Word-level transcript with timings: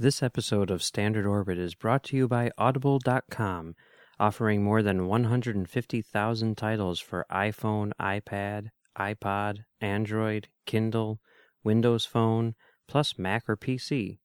This 0.00 0.22
episode 0.22 0.70
of 0.70 0.82
Standard 0.82 1.26
Orbit 1.26 1.58
is 1.58 1.74
brought 1.74 2.04
to 2.04 2.16
you 2.16 2.26
by 2.26 2.50
Audible.com, 2.56 3.74
offering 4.18 4.64
more 4.64 4.82
than 4.82 5.06
150,000 5.06 6.56
titles 6.56 7.00
for 7.00 7.26
iPhone, 7.30 7.92
iPad, 8.00 8.68
iPod, 8.98 9.58
Android, 9.78 10.48
Kindle, 10.64 11.20
Windows 11.62 12.06
Phone, 12.06 12.54
plus 12.88 13.18
Mac 13.18 13.46
or 13.46 13.58
PC. 13.58 14.20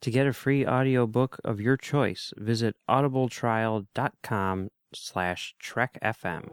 To 0.00 0.10
get 0.10 0.26
a 0.26 0.32
free 0.32 0.66
audiobook 0.66 1.38
of 1.44 1.60
your 1.60 1.76
choice, 1.76 2.32
visit 2.38 2.76
audibletrial.com 2.88 4.68
slash 4.94 5.54
trekfm. 5.62 6.48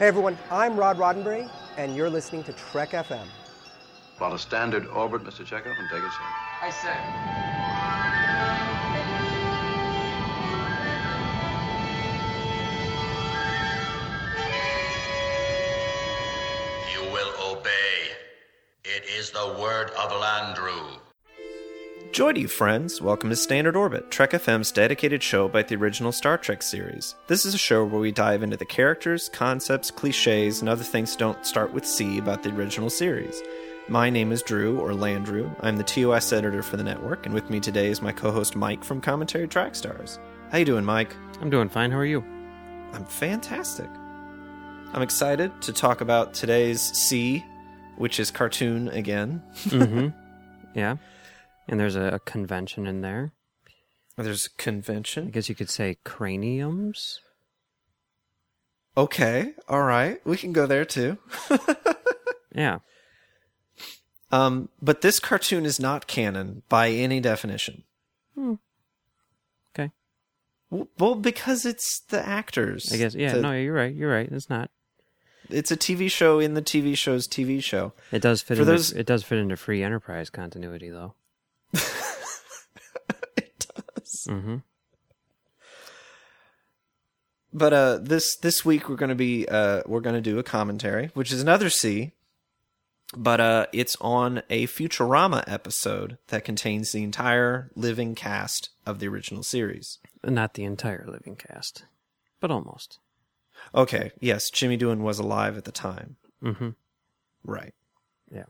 Hey 0.00 0.08
everyone, 0.08 0.36
I'm 0.50 0.76
Rod 0.76 0.98
Roddenberry, 0.98 1.48
and 1.76 1.94
you're 1.94 2.10
listening 2.10 2.42
to 2.42 2.52
Trek 2.54 2.90
FM. 2.90 3.28
Plot 4.16 4.32
a 4.32 4.38
standard 4.38 4.86
orbit, 4.86 5.24
Mr. 5.24 5.44
Chekhov, 5.44 5.76
and 5.78 5.90
take 5.90 6.02
us 6.02 6.14
in. 6.14 6.22
I 6.62 6.70
say. 6.70 6.96
You 16.94 17.02
will 17.12 17.34
obey. 17.52 18.16
It 18.86 19.04
is 19.04 19.32
the 19.32 19.54
word 19.60 19.90
of 19.90 20.10
Landru. 20.12 20.98
Joy 22.12 22.32
to 22.32 22.40
you, 22.40 22.48
friends. 22.48 23.02
Welcome 23.02 23.28
to 23.28 23.36
Standard 23.36 23.76
Orbit, 23.76 24.10
Trek 24.10 24.30
FM's 24.30 24.72
dedicated 24.72 25.22
show 25.22 25.44
about 25.44 25.68
the 25.68 25.76
original 25.76 26.10
Star 26.10 26.38
Trek 26.38 26.62
series. 26.62 27.14
This 27.26 27.44
is 27.44 27.52
a 27.52 27.58
show 27.58 27.84
where 27.84 28.00
we 28.00 28.12
dive 28.12 28.42
into 28.42 28.56
the 28.56 28.64
characters, 28.64 29.28
concepts, 29.28 29.90
cliches, 29.90 30.60
and 30.60 30.70
other 30.70 30.84
things 30.84 31.12
that 31.12 31.18
don't 31.18 31.44
start 31.44 31.74
with 31.74 31.84
C 31.84 32.16
about 32.16 32.42
the 32.42 32.54
original 32.54 32.88
series. 32.88 33.42
My 33.88 34.10
name 34.10 34.32
is 34.32 34.42
Drew, 34.42 34.80
or 34.80 34.90
Landrew. 34.90 35.54
I'm 35.60 35.76
the 35.76 35.84
TOS 35.84 36.32
editor 36.32 36.60
for 36.60 36.76
the 36.76 36.82
network, 36.82 37.24
and 37.24 37.32
with 37.32 37.48
me 37.50 37.60
today 37.60 37.86
is 37.88 38.02
my 38.02 38.10
co-host 38.10 38.56
Mike 38.56 38.82
from 38.82 39.00
Commentary 39.00 39.46
Track 39.46 39.76
Stars. 39.76 40.18
How 40.50 40.58
you 40.58 40.64
doing, 40.64 40.84
Mike? 40.84 41.14
I'm 41.40 41.50
doing 41.50 41.68
fine. 41.68 41.92
How 41.92 41.98
are 41.98 42.04
you? 42.04 42.24
I'm 42.92 43.04
fantastic. 43.04 43.88
I'm 44.92 45.02
excited 45.02 45.52
to 45.62 45.72
talk 45.72 46.00
about 46.00 46.34
today's 46.34 46.80
C, 46.80 47.44
which 47.96 48.18
is 48.18 48.32
cartoon 48.32 48.88
again. 48.88 49.40
Mm-hmm. 49.66 50.08
yeah. 50.74 50.96
And 51.68 51.78
there's 51.78 51.94
a, 51.94 52.14
a 52.14 52.18
convention 52.18 52.88
in 52.88 53.02
there. 53.02 53.34
There's 54.16 54.46
a 54.46 54.50
convention. 54.62 55.28
I 55.28 55.30
guess 55.30 55.48
you 55.48 55.54
could 55.54 55.70
say 55.70 55.98
craniums. 56.04 57.20
Okay, 58.96 59.54
all 59.68 59.82
right, 59.82 60.18
we 60.26 60.36
can 60.36 60.52
go 60.52 60.66
there 60.66 60.84
too. 60.84 61.18
Yeah. 62.56 62.78
Um, 64.32 64.68
but 64.82 65.02
this 65.02 65.20
cartoon 65.20 65.64
is 65.64 65.78
not 65.78 66.06
canon 66.06 66.62
by 66.68 66.90
any 66.90 67.20
definition. 67.20 67.84
Okay. 68.36 69.90
W- 70.70 70.88
Well, 70.98 71.14
because 71.14 71.64
it's 71.64 72.00
the 72.08 72.26
actors. 72.26 72.90
I 72.92 72.96
guess. 72.96 73.14
Yeah. 73.14 73.34
The- 73.34 73.40
no, 73.42 73.52
you're 73.52 73.72
right. 73.74 73.94
You're 73.94 74.10
right. 74.12 74.28
It's 74.30 74.50
not. 74.50 74.70
it's 75.48 75.70
a 75.70 75.76
TV 75.76 76.10
show 76.10 76.40
in 76.40 76.54
the 76.54 76.62
TV 76.62 76.96
show's 76.98 77.28
TV 77.28 77.62
show. 77.62 77.92
It 78.10 78.20
does 78.20 78.42
fit 78.42 78.56
For 78.56 78.62
into 78.62 78.72
those- 78.72 78.92
it 78.92 79.06
does 79.06 79.22
fit 79.22 79.38
into 79.38 79.56
free 79.56 79.82
enterprise 79.84 80.28
continuity 80.28 80.90
though. 80.90 81.14
it 81.72 83.66
does. 83.74 84.26
Mm-hmm. 84.28 84.56
But 87.52 87.72
uh, 87.72 87.98
this 88.02 88.36
this 88.36 88.64
week 88.64 88.88
we're 88.88 88.96
gonna 88.96 89.14
be 89.14 89.46
uh, 89.48 89.82
we're 89.86 90.00
gonna 90.00 90.20
do 90.20 90.38
a 90.38 90.42
commentary, 90.42 91.10
which 91.14 91.32
is 91.32 91.40
another 91.40 91.70
C. 91.70 92.12
But 93.14 93.40
uh, 93.40 93.66
it's 93.72 93.96
on 94.00 94.42
a 94.50 94.66
Futurama 94.66 95.44
episode 95.46 96.18
that 96.28 96.44
contains 96.44 96.92
the 96.92 97.04
entire 97.04 97.70
living 97.76 98.14
cast 98.14 98.70
of 98.84 98.98
the 98.98 99.06
original 99.06 99.42
series. 99.42 99.98
Not 100.24 100.54
the 100.54 100.64
entire 100.64 101.06
living 101.06 101.36
cast, 101.36 101.84
but 102.40 102.50
almost. 102.50 102.98
Okay, 103.74 104.10
yes, 104.20 104.50
Jimmy 104.50 104.76
Doohan 104.76 105.00
was 105.00 105.18
alive 105.18 105.56
at 105.56 105.64
the 105.64 105.72
time. 105.72 106.16
Mm-hmm. 106.42 106.70
Right. 107.44 107.74
Yeah. 108.30 108.44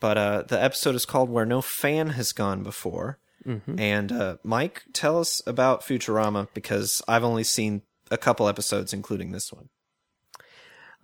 But 0.00 0.18
uh, 0.18 0.42
the 0.46 0.62
episode 0.62 0.94
is 0.94 1.04
called 1.04 1.28
Where 1.28 1.46
No 1.46 1.60
Fan 1.60 2.10
Has 2.10 2.32
Gone 2.32 2.62
Before. 2.62 3.18
Mm-hmm. 3.46 3.78
And 3.78 4.12
uh, 4.12 4.36
Mike, 4.44 4.84
tell 4.92 5.18
us 5.18 5.42
about 5.46 5.82
Futurama 5.82 6.48
because 6.54 7.02
I've 7.08 7.24
only 7.24 7.44
seen 7.44 7.82
a 8.10 8.18
couple 8.18 8.48
episodes, 8.48 8.92
including 8.92 9.32
this 9.32 9.52
one. 9.52 9.68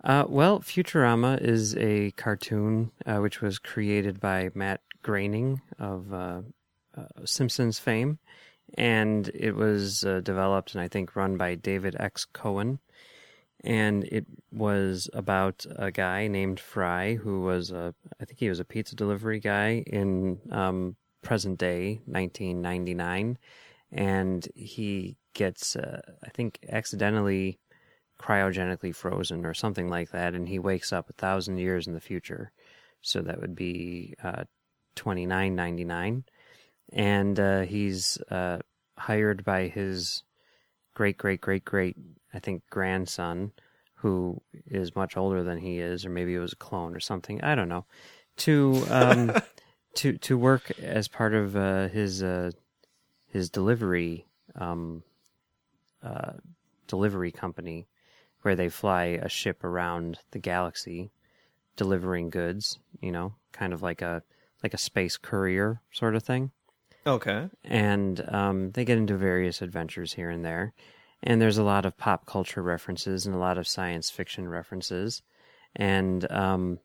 Uh, 0.05 0.23
well, 0.29 0.59
Futurama 0.59 1.41
is 1.41 1.75
a 1.77 2.11
cartoon 2.11 2.91
uh, 3.07 3.17
which 3.17 3.41
was 3.41 3.57
created 3.57 4.19
by 4.19 4.51
Matt 4.53 4.81
Groening 5.01 5.61
of 5.79 6.13
uh, 6.13 6.41
uh, 6.95 7.05
Simpsons 7.25 7.79
fame, 7.79 8.19
and 8.77 9.31
it 9.33 9.55
was 9.55 10.03
uh, 10.03 10.19
developed 10.19 10.75
and 10.75 10.83
I 10.83 10.89
think 10.89 11.15
run 11.15 11.37
by 11.37 11.55
David 11.55 11.95
X. 11.99 12.25
Cohen. 12.25 12.79
And 13.63 14.03
it 14.03 14.27
was 14.51 15.09
about 15.11 15.65
a 15.75 15.89
guy 15.89 16.27
named 16.27 16.59
Fry 16.59 17.15
who 17.15 17.41
was 17.41 17.71
a, 17.71 17.95
I 18.21 18.25
think 18.25 18.37
he 18.39 18.49
was 18.49 18.59
a 18.59 18.65
pizza 18.65 18.95
delivery 18.95 19.39
guy 19.39 19.83
in 19.87 20.39
um, 20.51 20.97
present 21.23 21.57
day 21.57 21.99
1999, 22.05 23.39
and 23.91 24.47
he 24.53 25.17
gets, 25.33 25.75
uh, 25.75 26.01
I 26.23 26.29
think, 26.29 26.59
accidentally 26.69 27.57
cryogenically 28.19 28.95
frozen 28.95 29.45
or 29.45 29.53
something 29.53 29.89
like 29.89 30.11
that, 30.11 30.33
and 30.33 30.47
he 30.47 30.59
wakes 30.59 30.93
up 30.93 31.09
a 31.09 31.13
thousand 31.13 31.57
years 31.57 31.87
in 31.87 31.93
the 31.93 32.01
future. 32.01 32.51
So 33.01 33.21
that 33.21 33.39
would 33.39 33.55
be 33.55 34.15
uh, 34.23 34.45
twenty 34.95 35.25
nine 35.25 35.55
ninety 35.55 35.83
nine, 35.85 36.23
and 36.91 37.39
uh, 37.39 37.61
he's 37.61 38.17
uh, 38.31 38.59
hired 38.97 39.43
by 39.43 39.67
his 39.67 40.23
great 40.93 41.17
great 41.17 41.41
great 41.41 41.65
great 41.65 41.97
I 42.33 42.39
think 42.39 42.63
grandson, 42.69 43.51
who 43.95 44.41
is 44.67 44.95
much 44.95 45.17
older 45.17 45.43
than 45.43 45.57
he 45.59 45.79
is, 45.79 46.05
or 46.05 46.09
maybe 46.09 46.35
it 46.35 46.39
was 46.39 46.53
a 46.53 46.57
clone 46.57 46.95
or 46.95 46.99
something. 46.99 47.41
I 47.43 47.55
don't 47.55 47.69
know. 47.69 47.85
To 48.37 48.83
um, 48.89 49.33
to 49.95 50.17
to 50.17 50.37
work 50.37 50.71
as 50.79 51.07
part 51.07 51.33
of 51.33 51.55
uh, 51.55 51.87
his 51.87 52.23
uh, 52.23 52.51
his 53.27 53.49
delivery 53.49 54.25
um, 54.55 55.03
uh, 56.03 56.33
delivery 56.87 57.31
company 57.31 57.87
where 58.45 58.55
they 58.55 58.69
fly 58.69 59.05
a 59.05 59.27
ship 59.27 59.63
around 59.63 60.19
the 60.29 60.37
galaxy 60.37 61.09
delivering 61.77 62.29
goods, 62.29 62.77
you 63.01 63.11
know, 63.11 63.33
kind 63.51 63.73
of 63.73 63.81
like 63.81 64.03
a 64.03 64.21
like 64.61 64.75
a 64.75 64.77
space 64.77 65.17
courier 65.17 65.81
sort 65.91 66.15
of 66.15 66.21
thing. 66.21 66.51
Okay. 67.07 67.49
And 67.63 68.23
um, 68.31 68.71
they 68.71 68.85
get 68.85 68.99
into 68.99 69.17
various 69.17 69.63
adventures 69.63 70.13
here 70.13 70.29
and 70.29 70.45
there. 70.45 70.73
And 71.23 71.41
there's 71.41 71.57
a 71.57 71.63
lot 71.63 71.87
of 71.87 71.97
pop 71.97 72.27
culture 72.27 72.61
references 72.61 73.25
and 73.25 73.33
a 73.33 73.39
lot 73.39 73.57
of 73.57 73.67
science 73.67 74.11
fiction 74.11 74.47
references. 74.47 75.23
And 75.75 76.31
um, 76.31 76.77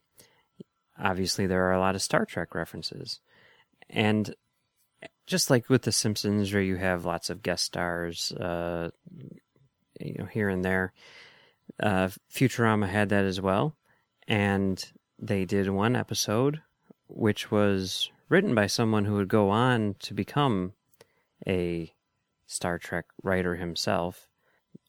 obviously, 0.98 1.46
there 1.46 1.66
are 1.66 1.74
a 1.74 1.80
lot 1.80 1.94
of 1.94 2.00
Star 2.00 2.24
Trek 2.24 2.54
references. 2.54 3.20
And 3.90 4.34
just 5.26 5.50
like 5.50 5.68
with 5.68 5.82
The 5.82 5.92
Simpsons, 5.92 6.54
where 6.54 6.62
you 6.62 6.76
have 6.76 7.04
lots 7.04 7.28
of 7.28 7.42
guest 7.42 7.64
stars, 7.64 8.32
uh, 8.32 8.90
you 10.00 10.16
know, 10.18 10.24
here 10.24 10.48
and 10.48 10.64
there, 10.64 10.94
uh, 11.82 12.08
Futurama 12.32 12.88
had 12.88 13.08
that 13.10 13.24
as 13.24 13.40
well, 13.40 13.76
and 14.26 14.92
they 15.18 15.44
did 15.44 15.68
one 15.70 15.96
episode 15.96 16.60
which 17.08 17.50
was 17.50 18.10
written 18.28 18.54
by 18.54 18.66
someone 18.66 19.04
who 19.04 19.14
would 19.14 19.28
go 19.28 19.50
on 19.50 19.96
to 19.98 20.14
become 20.14 20.72
a 21.46 21.92
Star 22.46 22.78
Trek 22.78 23.06
writer 23.22 23.56
himself, 23.56 24.28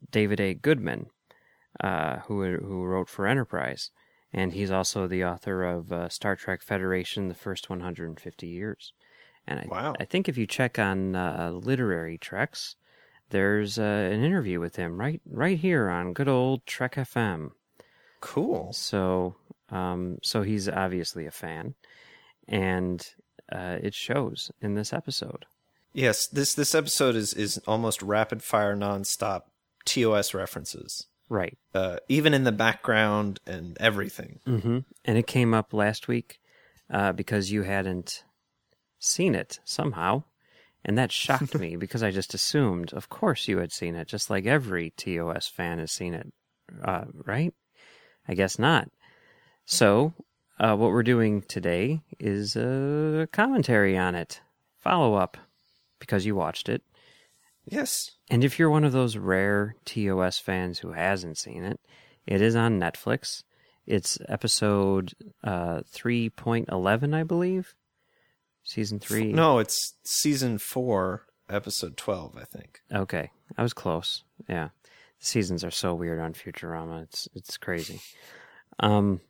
David 0.10 0.40
A. 0.40 0.54
Goodman, 0.54 1.08
uh, 1.80 2.18
who 2.28 2.58
who 2.58 2.84
wrote 2.84 3.10
for 3.10 3.28
Enterprise, 3.28 3.92
and 4.34 4.54
he's 4.54 4.72
also 4.72 5.08
the 5.08 5.26
author 5.26 5.64
of 5.64 5.92
uh, 5.92 6.10
Star 6.10 6.36
Trek 6.36 6.62
Federation: 6.62 7.28
The 7.28 7.36
First 7.36 7.70
150 7.70 8.48
Years. 8.48 8.94
And 9.48 9.60
I, 9.60 9.68
Wow. 9.68 9.96
I 10.00 10.06
think 10.06 10.30
if 10.30 10.38
you 10.38 10.46
check 10.46 10.78
on 10.78 11.16
uh, 11.16 11.52
literary 11.54 12.18
treks, 12.18 12.76
there's 13.32 13.80
uh, 13.80 13.82
an 13.82 14.24
interview 14.24 14.60
with 14.60 14.76
him 14.76 15.00
right 15.00 15.22
right 15.30 15.58
here 15.58 15.90
on 15.90 16.14
good 16.14 16.28
old 16.28 16.66
Trek 16.66 16.96
FM. 16.96 17.52
Cool. 18.22 18.72
So 18.74 19.36
um, 19.70 20.20
so 20.22 20.44
he's 20.44 20.70
obviously 20.70 21.26
a 21.26 21.32
fan, 21.32 21.76
and 22.48 23.06
uh, 23.52 23.78
it 23.82 23.94
shows 23.94 24.52
in 24.62 24.76
this 24.76 24.94
episode. 24.94 25.46
Yes, 25.94 26.28
this 26.28 26.54
this 26.54 26.76
episode 26.76 27.16
is 27.16 27.34
is 27.34 27.58
almost 27.68 28.02
rapid 28.02 28.44
fire 28.44 28.76
nonstop 28.76 29.44
TOS 29.86 30.34
references. 30.34 31.08
Right. 31.30 31.58
Uh, 31.74 31.98
even 32.10 32.34
in 32.34 32.44
the 32.44 32.52
background 32.52 33.40
and 33.48 33.78
everything. 33.80 34.42
Mm-hmm. 34.46 34.80
And 35.06 35.18
it 35.18 35.28
came 35.28 35.54
up 35.54 35.74
last 35.74 36.10
week 36.10 36.42
uh, 36.90 37.14
because 37.14 37.52
you 37.52 37.64
hadn't 37.64 38.26
seen 39.00 39.34
it 39.34 39.60
somehow. 39.64 40.24
And 40.84 40.98
that 40.98 41.12
shocked 41.12 41.56
me 41.60 41.76
because 41.76 42.04
I 42.04 42.12
just 42.12 42.34
assumed, 42.34 42.94
of 42.94 43.10
course, 43.10 43.48
you 43.48 43.60
had 43.60 43.72
seen 43.72 43.96
it, 43.96 44.08
just 44.08 44.30
like 44.30 44.46
every 44.46 44.92
TOS 44.98 45.48
fan 45.48 45.80
has 45.80 45.92
seen 45.92 46.14
it, 46.14 46.34
uh, 46.84 47.06
right? 47.26 47.54
I 48.28 48.34
guess 48.34 48.60
not. 48.60 48.90
So 49.66 50.14
uh, 50.60 50.76
what 50.76 50.92
we're 50.92 51.04
doing 51.04 51.42
today 51.44 52.02
is 52.20 52.56
a 52.56 53.28
commentary 53.32 53.98
on 53.98 54.16
it, 54.16 54.42
follow 54.78 55.16
up, 55.16 55.38
because 56.00 56.26
you 56.26 56.36
watched 56.36 56.70
it. 56.70 56.82
Yes. 57.66 58.12
And 58.30 58.44
if 58.44 58.58
you're 58.58 58.70
one 58.70 58.84
of 58.84 58.92
those 58.92 59.18
rare 59.18 59.76
TOS 59.86 60.40
fans 60.40 60.80
who 60.80 60.94
hasn't 60.94 61.38
seen 61.38 61.64
it, 61.64 61.80
it 62.26 62.42
is 62.42 62.56
on 62.56 62.80
Netflix. 62.80 63.44
It's 63.86 64.18
episode 64.28 65.14
uh, 65.44 65.82
3.11, 65.94 67.16
I 67.16 67.24
believe. 67.24 67.74
Season 68.64 69.00
3. 69.00 69.34
No, 69.34 69.60
it's 69.60 69.96
season 70.04 70.58
four, 70.58 71.26
episode 71.50 71.98
12, 71.98 72.38
I 72.38 72.44
think. 72.44 72.82
Okay. 72.94 73.32
I 73.58 73.64
was 73.64 73.74
close. 73.74 74.24
Yeah. 74.48 74.70
The 75.20 75.26
seasons 75.26 75.64
are 75.64 75.72
so 75.72 75.94
weird 75.94 76.20
on 76.20 76.34
Futurama. 76.34 77.04
It's 77.04 77.28
it's 77.34 77.58
crazy. 77.58 78.02
Um 78.80 79.22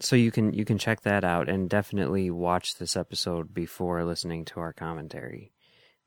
so 0.00 0.16
you 0.16 0.30
can 0.30 0.52
you 0.52 0.64
can 0.64 0.78
check 0.78 1.02
that 1.02 1.24
out 1.24 1.48
and 1.48 1.68
definitely 1.68 2.30
watch 2.30 2.76
this 2.76 2.96
episode 2.96 3.54
before 3.54 4.04
listening 4.04 4.44
to 4.46 4.60
our 4.60 4.72
commentary 4.72 5.52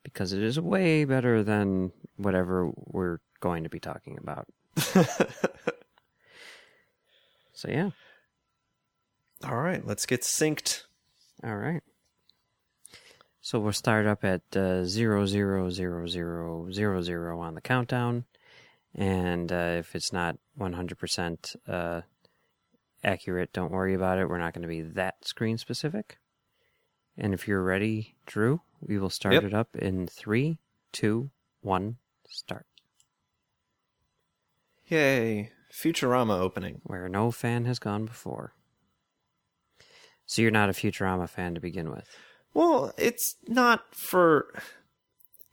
because 0.03 0.33
it 0.33 0.41
is 0.43 0.59
way 0.59 1.05
better 1.05 1.43
than 1.43 1.91
whatever 2.17 2.71
we're 2.75 3.19
going 3.39 3.63
to 3.63 3.69
be 3.69 3.79
talking 3.79 4.17
about. 4.17 4.47
So 7.55 7.69
yeah. 7.69 7.91
All 9.43 9.57
right, 9.57 9.85
let's 9.85 10.05
get 10.05 10.21
synced. 10.21 10.83
All 11.43 11.55
right. 11.55 11.81
So 13.45 13.59
we'll 13.59 13.73
start 13.73 14.07
up 14.07 14.23
at 14.23 14.41
uh, 14.57 14.85
zero 14.85 15.27
zero 15.27 15.69
zero 15.69 16.07
zero 16.07 16.71
zero 16.71 17.01
zero 17.03 17.39
on 17.39 17.53
the 17.53 17.61
countdown, 17.61 18.25
and 18.95 19.51
uh, 19.51 19.75
if 19.77 19.95
it's 19.95 20.11
not 20.11 20.39
one 20.55 20.73
hundred 20.73 20.97
percent 20.97 21.55
uh, 21.67 22.01
accurate, 23.03 23.53
don't 23.53 23.71
worry 23.71 23.93
about 23.93 24.17
it. 24.17 24.27
We're 24.27 24.39
not 24.39 24.55
going 24.55 24.63
to 24.63 24.67
be 24.67 24.81
that 24.81 25.23
screen 25.23 25.59
specific. 25.59 26.17
And 27.19 27.35
if 27.35 27.47
you're 27.47 27.61
ready, 27.61 28.15
Drew, 28.25 28.61
we 28.81 28.97
will 28.97 29.11
start 29.11 29.35
Yep. 29.35 29.43
it 29.43 29.53
up 29.53 29.75
in 29.75 30.07
three, 30.07 30.57
two, 30.91 31.29
one, 31.61 31.97
start. 32.27 32.65
Yay. 34.87 35.51
Futurama 35.71 36.39
opening. 36.39 36.81
Where 36.81 37.07
no 37.07 37.29
fan 37.29 37.65
has 37.65 37.77
gone 37.77 38.05
before. 38.05 38.55
So 40.25 40.41
you're 40.41 40.49
not 40.49 40.69
a 40.69 40.73
Futurama 40.73 41.29
fan 41.29 41.53
to 41.53 41.61
begin 41.61 41.91
with. 41.91 42.09
Well, 42.55 42.93
it's 42.97 43.35
not 43.47 43.83
for. 43.93 44.47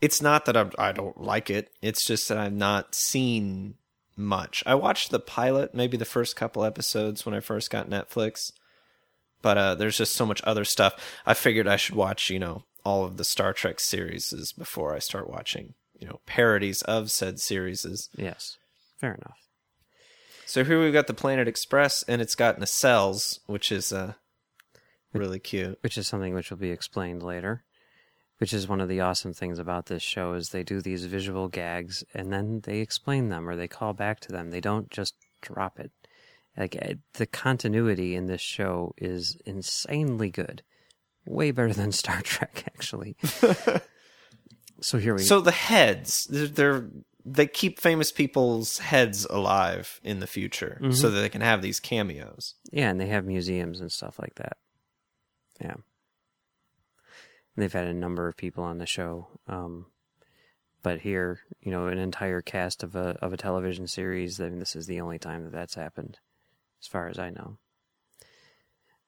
It's 0.00 0.22
not 0.22 0.46
that 0.46 0.56
I'm, 0.56 0.70
I 0.78 0.92
don't 0.92 1.20
like 1.20 1.50
it. 1.50 1.70
It's 1.82 2.06
just 2.06 2.28
that 2.28 2.38
I've 2.38 2.52
not 2.52 2.94
seen 2.94 3.74
much. 4.16 4.62
I 4.66 4.74
watched 4.74 5.10
the 5.10 5.20
pilot, 5.20 5.74
maybe 5.74 5.96
the 5.96 6.04
first 6.04 6.36
couple 6.36 6.64
episodes 6.64 7.26
when 7.26 7.34
I 7.34 7.40
first 7.40 7.70
got 7.70 7.90
Netflix, 7.90 8.52
but 9.42 9.58
uh, 9.58 9.74
there's 9.74 9.98
just 9.98 10.14
so 10.14 10.26
much 10.26 10.40
other 10.44 10.64
stuff. 10.64 10.94
I 11.26 11.34
figured 11.34 11.68
I 11.68 11.76
should 11.76 11.94
watch, 11.94 12.30
you 12.30 12.38
know, 12.38 12.64
all 12.84 13.04
of 13.04 13.16
the 13.16 13.24
Star 13.24 13.52
Trek 13.52 13.80
series 13.80 14.52
before 14.56 14.94
I 14.94 14.98
start 14.98 15.30
watching, 15.30 15.74
you 15.98 16.06
know, 16.06 16.20
parodies 16.26 16.82
of 16.82 17.10
said 17.10 17.38
series. 17.40 17.86
Yes, 18.16 18.58
fair 18.98 19.14
enough. 19.14 19.38
So 20.46 20.64
here 20.64 20.80
we've 20.80 20.92
got 20.92 21.06
the 21.06 21.14
Planet 21.14 21.48
Express, 21.48 22.02
and 22.04 22.20
it's 22.20 22.34
got 22.34 22.60
nacelles, 22.60 23.38
which 23.46 23.72
is 23.72 23.92
uh, 23.92 24.14
really 25.12 25.38
cute. 25.38 25.78
which 25.82 25.98
is 25.98 26.06
something 26.06 26.34
which 26.34 26.50
will 26.50 26.58
be 26.58 26.70
explained 26.70 27.22
later 27.22 27.64
which 28.38 28.52
is 28.52 28.66
one 28.66 28.80
of 28.80 28.88
the 28.88 29.00
awesome 29.00 29.32
things 29.32 29.60
about 29.60 29.86
this 29.86 30.02
show 30.02 30.32
is 30.34 30.48
they 30.48 30.64
do 30.64 30.80
these 30.80 31.04
visual 31.04 31.48
gags 31.48 32.02
and 32.12 32.32
then 32.32 32.60
they 32.64 32.80
explain 32.80 33.28
them 33.28 33.48
or 33.48 33.54
they 33.54 33.68
call 33.68 33.92
back 33.92 34.18
to 34.20 34.32
them 34.32 34.50
they 34.50 34.60
don't 34.60 34.90
just 34.90 35.14
drop 35.40 35.78
it 35.78 35.92
like 36.56 36.76
eh, 36.80 36.94
the 37.14 37.26
continuity 37.26 38.14
in 38.14 38.26
this 38.26 38.40
show 38.40 38.92
is 38.98 39.36
insanely 39.46 40.30
good 40.30 40.62
way 41.24 41.50
better 41.50 41.72
than 41.72 41.92
star 42.02 42.20
trek 42.22 42.64
actually 42.66 43.16
so 44.80 44.98
here 44.98 45.14
we 45.14 45.22
So 45.22 45.40
the 45.40 45.52
heads, 45.52 46.26
they're, 46.28 46.46
they're 46.46 46.88
they 47.24 47.46
keep 47.46 47.78
famous 47.80 48.10
people's 48.10 48.78
heads 48.78 49.24
alive 49.30 50.00
in 50.02 50.18
the 50.18 50.26
future, 50.26 50.80
so 50.90 51.08
that 51.08 51.20
they 51.20 51.28
can 51.28 51.40
have 51.40 51.62
these 51.62 51.78
cameos. 51.78 52.56
Yeah, 52.72 52.90
and 52.90 53.00
they 53.00 53.06
have 53.06 53.24
museums 53.24 53.80
and 53.80 53.92
stuff 53.92 54.18
like 54.18 54.34
that. 54.36 54.56
Yeah. 55.62 55.74
And 57.54 57.62
they've 57.62 57.72
had 57.72 57.86
a 57.86 57.94
number 57.94 58.28
of 58.28 58.36
people 58.36 58.64
on 58.64 58.78
the 58.78 58.86
show. 58.86 59.28
Um, 59.46 59.86
but 60.82 61.00
here, 61.00 61.40
you 61.60 61.70
know, 61.70 61.86
an 61.86 61.98
entire 61.98 62.40
cast 62.40 62.82
of 62.82 62.96
a 62.96 63.16
of 63.22 63.32
a 63.32 63.36
television 63.36 63.86
series. 63.86 64.40
I 64.40 64.48
mean, 64.48 64.58
this 64.58 64.74
is 64.74 64.86
the 64.86 65.00
only 65.00 65.18
time 65.18 65.44
that 65.44 65.52
that's 65.52 65.76
happened, 65.76 66.18
as 66.80 66.88
far 66.88 67.08
as 67.08 67.18
I 67.18 67.30
know. 67.30 67.58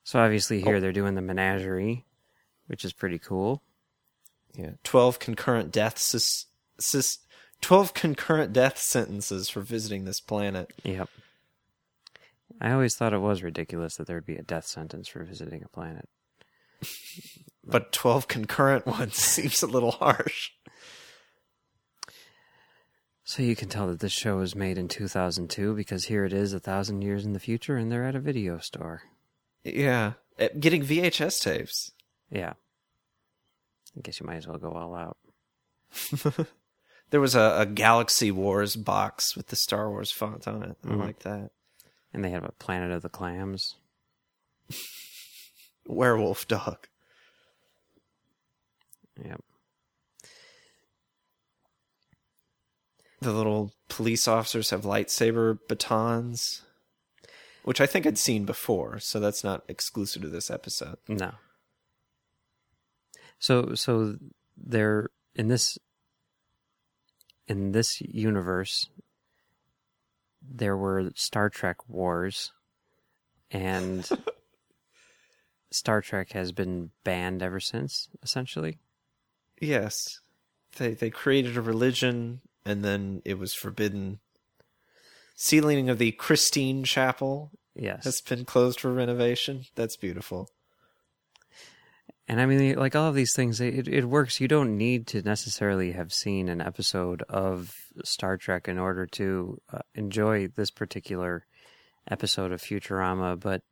So 0.05 0.21
obviously 0.21 0.61
here 0.61 0.81
they're 0.81 0.93
doing 0.93 1.15
the 1.15 1.23
menagerie, 1.23 2.05
which 2.67 2.85
is 2.85 2.93
pretty 2.93 3.19
cool. 3.19 3.63
Yeah, 4.55 4.73
twelve 4.85 5.19
concurrent 5.19 5.73
deaths, 5.73 6.47
sis, 6.79 7.19
twelve 7.61 7.95
concurrent 7.95 8.53
death 8.53 8.79
sentences 8.79 9.49
for 9.49 9.63
visiting 9.63 10.05
this 10.05 10.21
planet. 10.21 10.73
Yep. 10.85 11.09
I 12.61 12.71
always 12.71 12.95
thought 12.95 13.15
it 13.15 13.19
was 13.19 13.43
ridiculous 13.43 13.97
that 13.97 14.07
there'd 14.07 14.27
be 14.27 14.37
a 14.37 14.43
death 14.43 14.67
sentence 14.67 15.09
for 15.09 15.25
visiting 15.25 15.65
a 15.65 15.69
planet. 15.69 16.09
But 17.65 17.93
twelve 17.93 18.29
concurrent 18.29 18.87
ones 18.99 19.17
seems 19.17 19.63
a 19.63 19.67
little 19.67 19.93
harsh. 19.93 20.51
So 23.25 23.43
you 23.43 23.57
can 23.57 23.69
tell 23.71 23.87
that 23.89 24.01
this 24.01 24.13
show 24.13 24.37
was 24.37 24.55
made 24.55 24.77
in 24.77 24.87
2002 24.87 25.75
because 25.75 26.05
here 26.05 26.27
it 26.27 26.33
is 26.35 26.53
a 26.53 26.61
thousand 26.61 27.01
years 27.03 27.25
in 27.25 27.33
the 27.33 27.41
future 27.41 27.77
and 27.77 27.91
they're 27.91 28.05
at 28.05 28.15
a 28.15 28.21
video 28.21 28.59
store. 28.59 29.03
Yeah, 29.65 30.13
Uh, 30.39 30.49
getting 30.61 30.83
VHS 30.85 31.41
tapes. 31.41 31.91
Yeah. 32.31 32.53
I 33.97 34.01
guess 34.03 34.21
you 34.21 34.27
might 34.27 34.37
as 34.37 34.47
well 34.47 34.59
go 34.59 34.73
all 34.73 34.95
out. 34.95 35.17
There 37.11 37.21
was 37.21 37.35
a, 37.37 37.57
a 37.61 37.67
Galaxy 37.67 38.31
Wars 38.33 38.75
box 38.77 39.37
with 39.37 39.47
the 39.49 39.57
Star 39.57 39.89
Wars 39.89 40.11
font 40.11 40.49
on 40.49 40.63
it. 40.65 40.77
I 40.85 40.89
Mhm. 40.89 40.99
like 41.01 41.21
that. 41.21 41.51
And 42.13 42.25
they 42.25 42.31
have 42.31 42.43
a 42.45 42.51
Planet 42.53 42.91
of 42.91 43.03
the 43.03 43.09
Clams. 43.09 43.77
Werewolf 45.87 46.49
dog. 46.49 46.89
Yep. 49.23 49.41
the 53.25 53.33
little 53.33 53.73
police 53.89 54.29
officers 54.29 54.71
have 54.71 54.83
lightsaber 54.83 55.59
batons, 55.67 56.63
which 57.65 57.81
I 57.81 57.87
think 57.87 58.07
I'd 58.07 58.19
seen 58.19 58.45
before, 58.45 58.99
so 59.01 59.19
that's 59.19 59.43
not 59.43 59.65
exclusive 59.67 60.23
to 60.23 60.29
this 60.29 60.51
episode. 60.51 60.99
No. 61.09 61.33
So 63.39 63.75
so 63.75 64.17
they're 64.57 65.11
in 65.35 65.49
this 65.49 65.79
in 67.49 67.73
this 67.73 68.01
universe 68.01 68.89
there 70.47 70.77
were 70.77 71.11
Star 71.15 71.49
Trek 71.49 71.89
wars 71.89 72.53
and 73.51 74.07
Star 75.75 76.01
Trek 76.01 76.33
has 76.33 76.53
been 76.53 76.91
banned 77.03 77.43
ever 77.43 77.61
since 77.61 78.09
essentially. 78.23 78.79
Yes, 79.61 80.21
they 80.77 80.95
they 80.95 81.11
created 81.11 81.57
a 81.57 81.61
religion, 81.63 82.41
and 82.65 82.85
then 82.85 83.23
it 83.25 83.39
was 83.39 83.55
forbidden. 83.55 84.21
Ceiling 85.37 85.89
of 85.91 85.99
the 85.99 86.13
Christine 86.13 86.85
Chapel 86.85 87.51
Yes. 87.75 88.05
has 88.05 88.21
been 88.21 88.45
closed 88.45 88.79
for 88.81 88.93
renovation. 88.93 89.65
That's 89.75 89.97
beautiful. 89.97 90.49
And 92.29 92.41
I 92.41 92.47
mean, 92.47 92.77
like 92.77 92.97
all 92.97 93.09
of 93.09 93.15
these 93.15 93.35
things, 93.35 93.61
it, 93.61 93.87
it 93.89 94.05
works. 94.07 94.41
You 94.41 94.49
don't 94.49 94.79
need 94.79 95.09
to 95.09 95.23
necessarily 95.23 95.93
have 95.93 96.13
seen 96.13 96.49
an 96.49 96.61
episode 96.61 97.23
of 97.29 97.75
Star 98.05 98.37
Trek 98.39 98.67
in 98.69 98.79
order 98.79 99.07
to 99.07 99.61
uh, 99.73 99.81
enjoy 99.95 100.47
this 100.49 100.71
particular 100.71 101.45
episode 102.09 102.53
of 102.53 102.63
Futurama. 102.63 103.39
But 103.39 103.63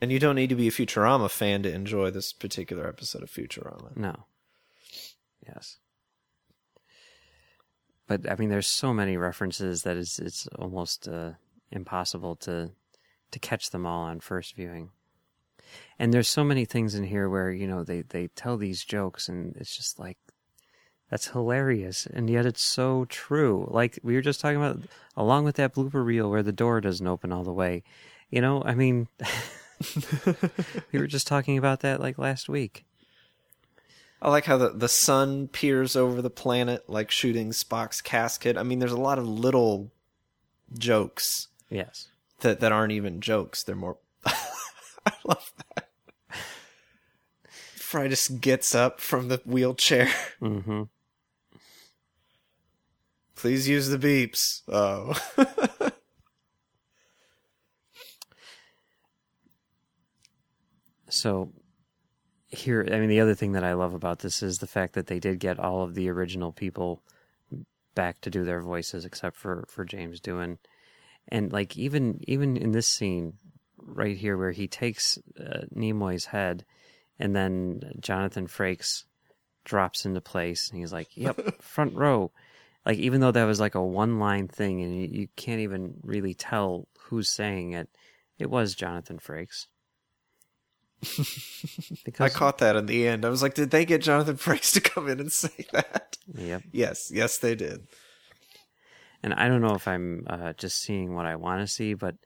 And 0.00 0.10
you 0.10 0.18
don't 0.18 0.36
need 0.36 0.48
to 0.48 0.54
be 0.54 0.68
a 0.68 0.72
Futurama 0.72 1.30
fan 1.30 1.62
to 1.62 1.72
enjoy 1.72 2.10
this 2.10 2.32
particular 2.32 2.88
episode 2.88 3.22
of 3.22 3.30
Futurama. 3.30 3.96
no, 3.96 4.24
yes. 5.46 5.76
But 8.06 8.28
I 8.28 8.34
mean, 8.34 8.48
there's 8.48 8.66
so 8.66 8.92
many 8.92 9.16
references 9.16 9.82
that 9.82 9.96
it's 9.96 10.18
it's 10.18 10.48
almost 10.58 11.06
uh, 11.06 11.32
impossible 11.70 12.34
to 12.36 12.72
to 13.30 13.38
catch 13.38 13.70
them 13.70 13.86
all 13.86 14.02
on 14.02 14.18
first 14.18 14.56
viewing. 14.56 14.90
And 15.98 16.12
there's 16.12 16.28
so 16.28 16.42
many 16.42 16.64
things 16.64 16.94
in 16.96 17.04
here 17.04 17.28
where 17.28 17.52
you 17.52 17.68
know 17.68 17.84
they 17.84 18.02
they 18.02 18.28
tell 18.28 18.56
these 18.56 18.84
jokes, 18.84 19.28
and 19.28 19.54
it's 19.56 19.76
just 19.76 20.00
like 20.00 20.18
that's 21.10 21.28
hilarious, 21.28 22.06
and 22.06 22.28
yet 22.28 22.46
it's 22.46 22.62
so 22.62 23.04
true. 23.04 23.68
Like 23.70 23.98
we 24.02 24.14
were 24.14 24.22
just 24.22 24.40
talking 24.40 24.56
about, 24.56 24.80
along 25.16 25.44
with 25.44 25.56
that 25.56 25.74
blooper 25.74 26.04
reel 26.04 26.30
where 26.30 26.42
the 26.42 26.52
door 26.52 26.80
doesn't 26.80 27.06
open 27.06 27.32
all 27.32 27.44
the 27.44 27.52
way. 27.52 27.82
You 28.30 28.40
know, 28.40 28.62
I 28.64 28.74
mean, 28.74 29.08
we 30.92 30.98
were 30.98 31.06
just 31.06 31.26
talking 31.26 31.56
about 31.58 31.80
that 31.80 32.00
like 32.00 32.18
last 32.18 32.48
week. 32.48 32.84
I 34.22 34.28
like 34.28 34.44
how 34.44 34.58
the, 34.58 34.70
the 34.70 34.88
sun 34.88 35.48
peers 35.48 35.96
over 35.96 36.20
the 36.20 36.28
planet 36.30 36.88
like 36.88 37.10
shooting 37.10 37.50
Spock's 37.52 38.02
casket. 38.02 38.58
I 38.58 38.62
mean, 38.62 38.78
there's 38.78 38.92
a 38.92 39.00
lot 39.00 39.18
of 39.18 39.26
little 39.26 39.90
jokes 40.78 41.48
Yes. 41.70 42.08
that, 42.40 42.60
that 42.60 42.70
aren't 42.72 42.92
even 42.92 43.20
jokes. 43.20 43.62
They're 43.64 43.74
more. 43.74 43.96
I 44.26 45.12
love 45.24 45.50
that. 45.74 45.88
Fry 47.76 48.08
just 48.08 48.40
gets 48.40 48.74
up 48.74 49.00
from 49.00 49.28
the 49.28 49.40
wheelchair. 49.46 50.08
Mm-hmm. 50.42 50.82
Please 53.36 53.66
use 53.68 53.88
the 53.88 53.98
beeps. 53.98 54.60
Oh. 54.68 55.14
So 61.20 61.52
here, 62.46 62.88
I 62.90 62.98
mean, 62.98 63.10
the 63.10 63.20
other 63.20 63.34
thing 63.34 63.52
that 63.52 63.64
I 63.64 63.74
love 63.74 63.92
about 63.92 64.20
this 64.20 64.42
is 64.42 64.58
the 64.58 64.66
fact 64.66 64.94
that 64.94 65.06
they 65.06 65.20
did 65.20 65.38
get 65.38 65.58
all 65.58 65.82
of 65.82 65.94
the 65.94 66.08
original 66.08 66.50
people 66.50 67.02
back 67.94 68.20
to 68.22 68.30
do 68.30 68.44
their 68.44 68.62
voices, 68.62 69.04
except 69.04 69.36
for 69.36 69.66
for 69.68 69.84
James 69.84 70.20
Doohan, 70.20 70.56
and 71.28 71.52
like 71.52 71.76
even 71.76 72.20
even 72.26 72.56
in 72.56 72.72
this 72.72 72.88
scene 72.88 73.34
right 73.76 74.16
here 74.16 74.36
where 74.36 74.52
he 74.52 74.66
takes 74.66 75.18
uh, 75.38 75.64
Nimoy's 75.74 76.26
head, 76.26 76.64
and 77.18 77.36
then 77.36 77.92
Jonathan 78.00 78.46
Frakes 78.46 79.04
drops 79.64 80.06
into 80.06 80.22
place, 80.22 80.70
and 80.70 80.80
he's 80.80 80.92
like, 80.92 81.16
"Yep, 81.16 81.62
front 81.62 81.94
row." 81.94 82.32
Like 82.86 82.96
even 82.96 83.20
though 83.20 83.32
that 83.32 83.44
was 83.44 83.60
like 83.60 83.74
a 83.74 83.84
one 83.84 84.18
line 84.18 84.48
thing, 84.48 84.82
and 84.82 84.96
you, 84.96 85.20
you 85.20 85.28
can't 85.36 85.60
even 85.60 85.94
really 86.02 86.32
tell 86.32 86.88
who's 86.98 87.28
saying 87.28 87.72
it, 87.72 87.90
it 88.38 88.48
was 88.48 88.74
Jonathan 88.74 89.18
Frakes. 89.18 89.66
I 92.20 92.28
caught 92.28 92.58
that 92.58 92.76
in 92.76 92.86
the 92.86 93.06
end. 93.08 93.24
I 93.24 93.28
was 93.28 93.42
like, 93.42 93.54
did 93.54 93.70
they 93.70 93.84
get 93.84 94.02
Jonathan 94.02 94.36
Frakes 94.36 94.72
to 94.74 94.80
come 94.80 95.08
in 95.08 95.20
and 95.20 95.32
say 95.32 95.66
that? 95.72 96.16
Yep. 96.34 96.62
Yes, 96.72 97.10
yes, 97.12 97.38
they 97.38 97.54
did. 97.54 97.86
And 99.22 99.34
I 99.34 99.48
don't 99.48 99.60
know 99.62 99.74
if 99.74 99.86
I'm 99.88 100.26
uh, 100.28 100.52
just 100.54 100.80
seeing 100.80 101.14
what 101.14 101.26
I 101.26 101.36
want 101.36 101.60
to 101.60 101.66
see, 101.66 101.94
but 101.94 102.16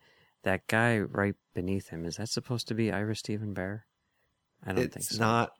that 0.43 0.67
guy 0.67 0.99
right 0.99 1.35
beneath 1.53 1.89
him 1.89 2.05
is 2.05 2.15
that 2.17 2.29
supposed 2.29 2.67
to 2.69 2.73
be 2.73 2.91
Ira 2.91 3.15
Steven 3.15 3.53
Behr? 3.53 3.81
I 4.65 4.69
don't 4.69 4.77
think 4.77 4.95
It's 4.97 5.17
so. 5.17 5.23
not. 5.23 5.51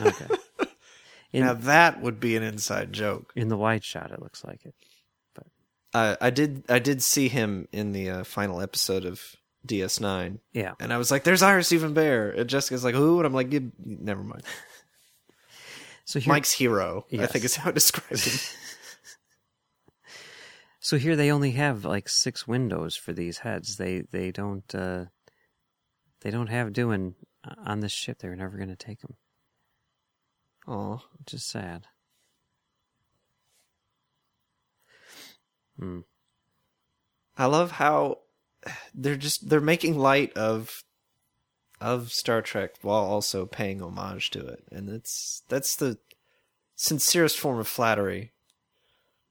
Okay. 0.00 0.26
In, 1.32 1.44
now 1.46 1.54
that 1.54 2.02
would 2.02 2.20
be 2.20 2.36
an 2.36 2.42
inside 2.42 2.92
joke. 2.92 3.32
in 3.34 3.48
the 3.48 3.56
wide 3.56 3.82
shot, 3.84 4.10
it 4.10 4.20
looks 4.20 4.44
like 4.44 4.66
it. 4.66 4.74
Uh, 5.94 6.16
I 6.20 6.30
did. 6.30 6.64
I 6.70 6.78
did 6.78 7.02
see 7.02 7.28
him 7.28 7.68
in 7.70 7.92
the 7.92 8.08
uh, 8.10 8.24
final 8.24 8.60
episode 8.62 9.04
of 9.04 9.20
DS9, 9.66 10.38
Yeah. 10.52 10.74
and 10.80 10.92
I 10.92 10.98
was 10.98 11.10
like, 11.10 11.24
"There's 11.24 11.42
Ira 11.42 11.62
Steven 11.64 11.94
Behr." 11.94 12.38
And 12.38 12.48
Jessica's 12.50 12.84
like, 12.84 12.94
"Who?" 12.94 13.18
And 13.18 13.26
I'm 13.26 13.32
like, 13.34 13.52
"Yeah, 13.52 13.60
"Never 13.78 14.22
mind." 14.22 14.42
So 16.04 16.18
here, 16.18 16.32
Mike's 16.32 16.52
hero, 16.52 17.06
I 17.12 17.26
think 17.26 17.44
is 17.44 17.56
how 17.56 17.70
I 17.70 17.72
described 17.72 18.24
him. 18.24 18.38
so 20.80 20.98
here 20.98 21.14
they 21.14 21.30
only 21.30 21.52
have 21.52 21.84
like 21.84 22.08
six 22.08 22.46
windows 22.46 22.96
for 22.96 23.12
these 23.12 23.38
heads. 23.38 23.76
They 23.76 24.00
they 24.10 24.32
don't 24.32 24.74
uh, 24.74 25.06
they 26.22 26.30
don't 26.30 26.48
have 26.48 26.72
Doohan 26.72 27.14
on 27.64 27.80
this 27.80 27.92
ship. 27.92 28.18
They 28.18 28.28
were 28.28 28.36
never 28.36 28.56
going 28.56 28.68
to 28.68 28.76
take 28.76 29.00
them, 29.00 29.14
Oh, 30.66 31.02
just 31.24 31.48
sad. 31.48 31.86
Hmm. 35.78 36.00
I 37.38 37.46
love 37.46 37.70
how 37.72 38.18
they're 38.94 39.16
just 39.16 39.48
they're 39.48 39.60
making 39.60 39.98
light 39.98 40.32
of 40.36 40.84
of 41.80 42.12
Star 42.12 42.42
Trek 42.42 42.74
while 42.82 43.02
also 43.04 43.46
paying 43.46 43.82
homage 43.82 44.30
to 44.30 44.46
it, 44.46 44.64
and 44.70 44.88
it's 44.88 45.42
that's 45.48 45.76
the 45.76 45.98
sincerest 46.76 47.38
form 47.38 47.58
of 47.58 47.68
flattery. 47.68 48.32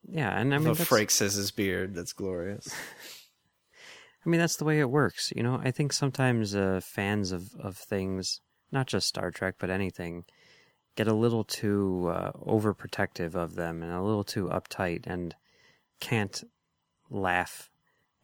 Yeah, 0.07 0.37
and 0.37 0.53
I 0.53 0.57
mean, 0.57 0.73
that's- 0.73 1.13
says 1.13 1.35
his 1.35 1.51
beard. 1.51 1.95
That's 1.95 2.13
glorious. 2.13 2.73
I 4.25 4.29
mean, 4.29 4.39
that's 4.39 4.57
the 4.57 4.65
way 4.65 4.79
it 4.79 4.89
works. 4.89 5.33
You 5.35 5.41
know, 5.41 5.59
I 5.63 5.71
think 5.71 5.93
sometimes 5.93 6.55
uh, 6.55 6.79
fans 6.83 7.31
of, 7.31 7.55
of 7.59 7.75
things, 7.75 8.39
not 8.71 8.85
just 8.85 9.07
Star 9.07 9.31
Trek, 9.31 9.55
but 9.57 9.71
anything, 9.71 10.25
get 10.95 11.07
a 11.07 11.13
little 11.13 11.43
too 11.43 12.11
uh, 12.13 12.31
overprotective 12.33 13.33
of 13.33 13.55
them 13.55 13.81
and 13.81 13.91
a 13.91 14.03
little 14.03 14.23
too 14.23 14.45
uptight 14.45 15.07
and 15.07 15.35
can't 15.99 16.43
laugh 17.09 17.70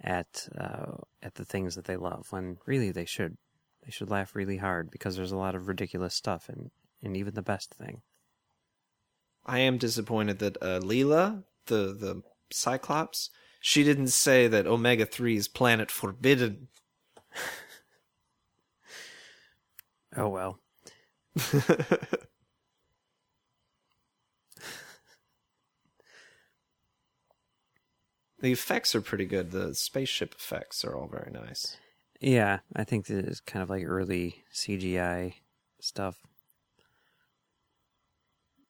at 0.01 0.48
uh, 0.58 0.98
at 1.22 1.36
the 1.36 1.46
things 1.46 1.75
that 1.75 1.86
they 1.86 1.98
love 1.98 2.27
when 2.32 2.58
really 2.66 2.92
they 2.92 3.06
should. 3.06 3.38
They 3.86 3.92
should 3.92 4.10
laugh 4.10 4.36
really 4.36 4.58
hard 4.58 4.92
because 4.92 5.16
there's 5.16 5.32
a 5.32 5.38
lot 5.38 5.56
of 5.56 5.70
ridiculous 5.70 6.13
stuff 6.13 6.50
in, 6.50 6.72
in 7.01 7.16
even 7.16 7.36
the 7.36 7.42
best 7.42 7.74
thing. 7.74 8.01
I 9.46 9.60
am 9.60 9.77
disappointed 9.77 10.39
that 10.39 10.58
uh, 10.62 10.82
Leela, 10.82 11.44
the 11.68 11.94
the 11.94 12.22
Cyclops, 12.51 13.30
she 13.62 13.86
didn't 13.86 14.10
say 14.10 14.48
that 14.48 14.68
Omega 14.68 15.06
Three 15.06 15.38
is 15.38 15.48
planet 15.48 15.89
forbidden. 15.89 16.68
Oh 20.16 20.30
well. 20.30 20.60
The 28.39 28.51
effects 28.51 28.94
are 28.94 29.01
pretty 29.01 29.25
good. 29.25 29.51
The 29.51 29.74
spaceship 29.74 30.36
effects 30.36 30.86
are 30.86 30.96
all 30.96 31.08
very 31.08 31.32
nice. 31.32 31.77
Yeah, 32.20 32.60
I 32.75 32.84
think 32.84 33.08
this 33.08 33.25
is 33.25 33.39
kind 33.39 33.63
of 33.63 33.70
like 33.70 33.84
early 33.86 34.44
CGI 34.53 35.34
stuff. 35.79 36.17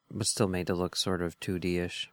But 0.10 0.28
still 0.28 0.48
made 0.48 0.68
to 0.68 0.74
look 0.74 0.96
sort 0.96 1.22
of 1.22 1.40
2D 1.42 1.80
ish. 1.80 2.10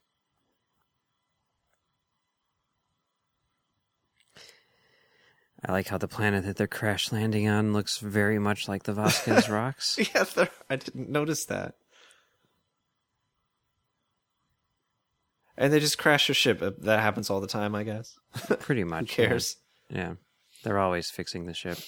I 5.67 5.73
like 5.73 5.89
how 5.89 5.97
the 5.97 6.09
planet 6.09 6.45
that 6.45 6.57
they're 6.57 6.67
crash 6.67 7.11
landing 7.11 7.49
on 7.49 7.73
looks 7.73 7.99
very 7.99 8.39
much 8.39 8.69
like 8.69 8.83
the 8.83 8.93
Vasquez 8.93 9.49
rocks. 9.49 9.99
yeah, 10.15 10.25
I 10.69 10.77
didn't 10.77 11.09
notice 11.09 11.47
that. 11.47 11.77
And 15.57 15.73
they 15.73 15.79
just 15.81 15.99
crash 15.99 16.29
a 16.31 16.35
ship. 16.35 16.61
Uh, 16.63 16.73
That 16.79 17.01
happens 17.01 17.31
all 17.31 17.41
the 17.41 17.47
time, 17.47 17.75
I 17.75 17.85
guess. 17.85 18.19
Pretty 18.61 18.85
much. 18.85 19.11
yeah. 19.19 19.27
cares? 19.27 19.57
Yeah. 19.89 20.15
They're 20.65 20.79
always 20.79 21.11
fixing 21.11 21.47
the 21.47 21.55
ship. 21.55 21.79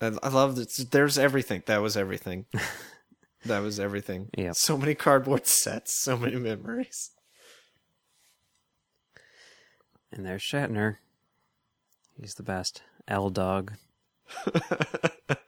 I, 0.00 0.12
I 0.22 0.28
love 0.28 0.56
that. 0.56 0.86
There's 0.90 1.18
everything. 1.18 1.62
That 1.66 1.82
was 1.82 1.96
everything. 1.96 2.46
that 3.44 3.60
was 3.60 3.80
everything. 3.80 4.28
Yep. 4.36 4.54
So 4.56 4.76
many 4.78 4.94
cardboard 4.94 5.46
sets. 5.46 6.00
So 6.02 6.16
many 6.16 6.36
memories. 6.36 7.10
And 10.12 10.24
there's 10.24 10.42
Shatner. 10.42 10.96
He's 12.20 12.34
the 12.34 12.42
best. 12.42 12.82
L 13.08 13.28
Dog. 13.30 13.72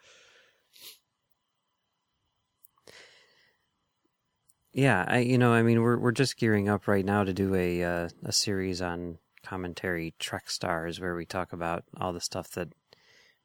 yeah, 4.79 5.05
I 5.09 5.19
you 5.19 5.39
know, 5.39 5.53
I 5.53 5.63
mean 5.63 5.83
we're 5.83 5.99
we're 5.99 6.13
just 6.13 6.37
gearing 6.37 6.69
up 6.69 6.87
right 6.87 7.05
now 7.05 7.25
to 7.25 7.33
do 7.33 7.53
a 7.57 7.83
uh, 7.83 8.09
a 8.25 8.33
series 8.33 8.81
on 8.81 9.19
commentary 9.43 10.15
Trek 10.21 10.49
stars 10.49 11.01
where 11.01 11.17
we 11.17 11.27
talk 11.27 11.53
about 11.53 11.83
all 12.01 12.13
the 12.13 12.21
stuff 12.21 12.53
that 12.53 12.69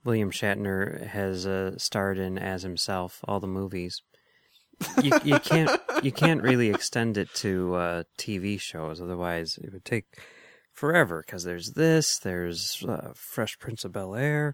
William 0.04 0.30
Shatner 0.30 1.08
has 1.08 1.48
uh, 1.48 1.76
starred 1.80 2.20
in 2.20 2.38
as 2.38 2.62
himself, 2.62 3.20
all 3.28 3.40
the 3.40 3.48
movies. 3.48 4.04
You 5.02 5.12
you 5.24 5.40
can't 5.40 5.72
you 6.04 6.12
can't 6.12 6.44
really 6.44 6.70
extend 6.70 7.18
it 7.18 7.34
to 7.36 7.74
uh, 7.74 8.04
TV 8.16 8.62
shows, 8.62 9.02
otherwise 9.02 9.58
it 9.58 9.74
would 9.74 9.86
take 9.86 10.06
forever. 10.72 11.24
Because 11.26 11.46
there's 11.46 11.72
this, 11.72 12.20
there's 12.20 12.86
uh, 12.88 13.12
Fresh 13.16 13.58
Prince 13.58 13.84
of 13.84 13.92
Bel 13.92 14.14
Air. 14.14 14.54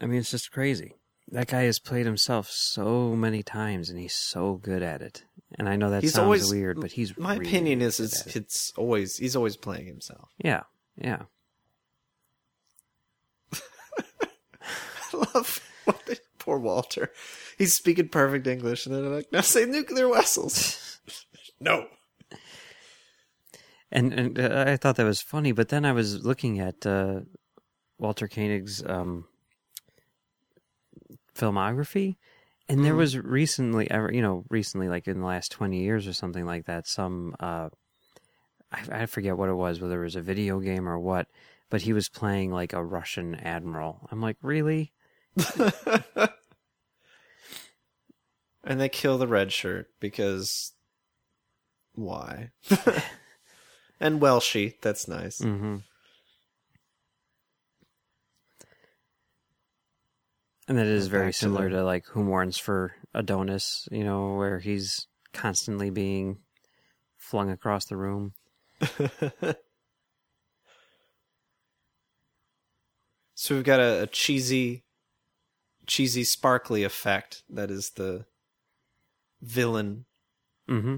I 0.00 0.06
mean, 0.06 0.20
it's 0.20 0.30
just 0.30 0.52
crazy. 0.52 0.94
That 1.30 1.48
guy 1.48 1.62
has 1.64 1.78
played 1.78 2.06
himself 2.06 2.48
so 2.50 3.14
many 3.14 3.42
times, 3.42 3.90
and 3.90 3.98
he's 3.98 4.14
so 4.14 4.54
good 4.54 4.82
at 4.82 5.02
it. 5.02 5.24
And 5.58 5.68
I 5.68 5.76
know 5.76 5.90
that 5.90 6.02
He's 6.02 6.14
sounds 6.14 6.24
always 6.24 6.50
weird, 6.50 6.80
but 6.80 6.92
he's 6.92 7.16
My 7.18 7.34
really 7.36 7.46
opinion 7.48 7.82
is, 7.82 8.00
at 8.00 8.26
it. 8.28 8.36
it's 8.36 8.72
always 8.76 9.16
he's 9.16 9.36
always 9.36 9.56
playing 9.56 9.86
himself. 9.86 10.28
yeah, 10.38 10.62
yeah. 10.96 11.22
I 13.52 15.16
love 15.34 15.60
what 15.84 16.20
poor 16.38 16.58
Walter. 16.58 17.10
He's 17.56 17.74
speaking 17.74 18.08
perfect 18.08 18.46
English, 18.46 18.86
and 18.86 18.94
then 18.94 19.02
they're 19.02 19.12
like, 19.14 19.32
"Now 19.32 19.40
say 19.40 19.64
nuclear 19.64 20.08
vessels." 20.08 21.00
no. 21.60 21.86
And 23.90 24.12
and 24.12 24.38
uh, 24.38 24.64
I 24.66 24.76
thought 24.76 24.96
that 24.96 25.04
was 25.04 25.20
funny, 25.22 25.52
but 25.52 25.68
then 25.70 25.84
I 25.86 25.92
was 25.92 26.24
looking 26.24 26.60
at 26.60 26.86
uh, 26.86 27.20
Walter 27.98 28.28
Koenig's 28.28 28.82
um, 28.86 29.24
filmography, 31.38 32.16
and 32.68 32.84
there 32.84 32.94
was 32.94 33.16
recently, 33.16 33.90
ever 33.90 34.12
you 34.12 34.20
know, 34.20 34.44
recently, 34.50 34.88
like 34.88 35.08
in 35.08 35.20
the 35.20 35.26
last 35.26 35.52
twenty 35.52 35.82
years 35.82 36.06
or 36.06 36.12
something 36.12 36.44
like 36.44 36.66
that, 36.66 36.86
some 36.86 37.34
uh, 37.40 37.68
I, 38.72 39.02
I 39.02 39.06
forget 39.06 39.36
what 39.36 39.48
it 39.48 39.54
was, 39.54 39.80
whether 39.80 40.00
it 40.00 40.04
was 40.04 40.16
a 40.16 40.22
video 40.22 40.60
game 40.60 40.88
or 40.88 40.98
what, 40.98 41.28
but 41.70 41.82
he 41.82 41.92
was 41.92 42.08
playing 42.08 42.50
like 42.50 42.72
a 42.72 42.84
Russian 42.84 43.34
admiral. 43.36 44.08
I'm 44.10 44.20
like, 44.20 44.36
really? 44.42 44.92
And 48.68 48.78
they 48.78 48.90
kill 48.90 49.16
the 49.16 49.26
red 49.26 49.50
shirt 49.50 49.88
because 49.98 50.72
why? 51.94 52.50
and 54.00 54.20
Welshie, 54.20 54.74
that's 54.82 55.08
nice. 55.08 55.40
Mm-hmm. 55.40 55.76
And 60.68 60.76
that 60.76 60.86
is 60.86 61.06
very 61.08 61.26
back 61.28 61.32
to 61.34 61.38
similar 61.38 61.70
to 61.70 61.82
like 61.82 62.06
Who 62.08 62.22
Mourns 62.22 62.58
for 62.58 62.94
Adonis, 63.14 63.88
you 63.90 64.04
know, 64.04 64.34
where 64.34 64.58
he's 64.58 65.06
constantly 65.32 65.88
being 65.90 66.38
flung 67.16 67.50
across 67.50 67.86
the 67.86 67.96
room. 67.96 68.34
So 73.34 73.54
we've 73.54 73.62
got 73.64 73.78
a, 73.78 74.02
a 74.02 74.06
cheesy, 74.08 74.82
cheesy, 75.86 76.24
sparkly 76.24 76.82
effect 76.82 77.44
that 77.48 77.70
is 77.70 77.90
the 77.90 78.24
villain, 79.40 80.06
Mm-hmm. 80.68 80.96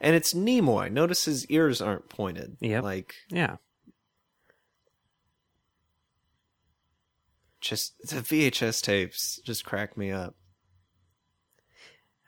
and 0.00 0.16
it's 0.16 0.32
Nimoy. 0.34 0.90
Notice 0.90 1.26
his 1.26 1.46
ears 1.46 1.80
aren't 1.82 2.08
pointed. 2.08 2.56
Yep. 2.60 2.82
Like 2.82 3.14
Yeah. 3.28 3.56
Just 7.60 7.98
the 8.08 8.16
VHS 8.16 8.82
tapes 8.82 9.40
just 9.44 9.64
crack 9.64 9.96
me 9.96 10.10
up. 10.10 10.34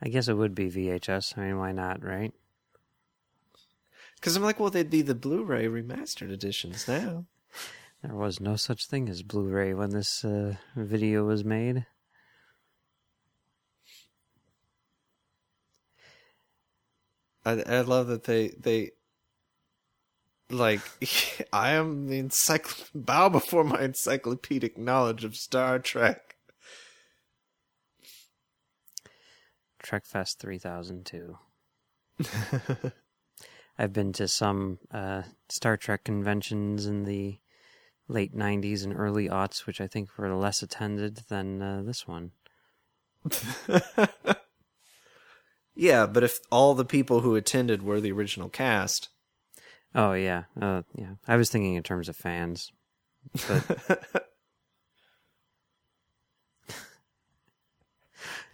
I 0.02 0.08
guess 0.08 0.28
it 0.28 0.34
would 0.34 0.54
be 0.54 0.70
VHS. 0.70 1.36
I 1.36 1.46
mean, 1.46 1.58
why 1.58 1.72
not, 1.72 2.04
right? 2.04 2.32
Because 4.14 4.36
I'm 4.36 4.42
like, 4.42 4.58
well, 4.58 4.70
they'd 4.70 4.90
be 4.90 5.02
the 5.02 5.14
Blu-ray 5.14 5.66
remastered 5.66 6.30
editions 6.30 6.86
now. 6.88 7.26
There 8.00 8.14
was 8.14 8.38
no 8.38 8.54
such 8.54 8.86
thing 8.86 9.08
as 9.08 9.24
Blu-ray 9.24 9.74
when 9.74 9.90
this 9.90 10.24
uh, 10.24 10.54
video 10.76 11.24
was 11.24 11.44
made. 11.44 11.84
I, 17.44 17.60
I 17.66 17.80
love 17.80 18.06
that 18.06 18.22
they 18.22 18.54
they 18.56 18.92
like 20.50 20.80
I 21.52 21.70
am 21.70 22.08
the 22.08 22.22
encycl 22.22 22.88
bow 22.94 23.28
before 23.28 23.64
my 23.64 23.82
encyclopedic 23.82 24.78
knowledge 24.78 25.24
of 25.24 25.36
Star 25.36 25.78
Trek. 25.78 26.36
Trekfest 29.82 30.38
3002. 30.38 31.38
I've 33.78 33.92
been 33.92 34.12
to 34.14 34.26
some 34.26 34.78
uh, 34.92 35.22
Star 35.48 35.76
Trek 35.76 36.04
conventions 36.04 36.84
in 36.84 37.04
the 37.04 37.38
late 38.08 38.34
90s 38.36 38.84
and 38.84 38.94
early 38.94 39.28
aughts, 39.28 39.66
which 39.66 39.80
I 39.80 39.86
think 39.86 40.08
were 40.18 40.34
less 40.34 40.62
attended 40.62 41.20
than 41.28 41.62
uh, 41.62 41.82
this 41.84 42.06
one. 42.08 42.32
Yeah, 45.78 46.06
but 46.06 46.24
if 46.24 46.40
all 46.50 46.74
the 46.74 46.84
people 46.84 47.20
who 47.20 47.36
attended 47.36 47.84
were 47.84 48.00
the 48.00 48.10
original 48.10 48.48
cast, 48.48 49.10
Oh, 49.94 50.12
yeah. 50.12 50.44
Uh, 50.60 50.82
yeah. 50.94 51.14
I 51.26 51.36
was 51.36 51.50
thinking 51.50 51.74
in 51.74 51.82
terms 51.82 52.08
of 52.08 52.16
fans. 52.16 52.70
But 53.46 54.24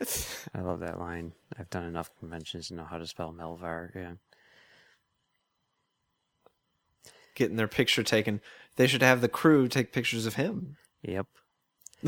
I 0.54 0.60
love 0.60 0.80
that 0.80 0.98
line. 0.98 1.32
I've 1.58 1.70
done 1.70 1.84
enough 1.84 2.10
conventions 2.18 2.68
to 2.68 2.74
know 2.74 2.84
how 2.84 2.98
to 2.98 3.06
spell 3.06 3.32
Melllvar. 3.32 3.94
Yeah. 3.94 4.12
getting 7.34 7.56
their 7.56 7.68
picture 7.68 8.02
taken, 8.02 8.40
they 8.76 8.86
should 8.86 9.02
have 9.02 9.20
the 9.20 9.28
crew 9.28 9.68
take 9.68 9.92
pictures 9.92 10.26
of 10.26 10.34
him. 10.34 10.76
Yep. 11.02 11.26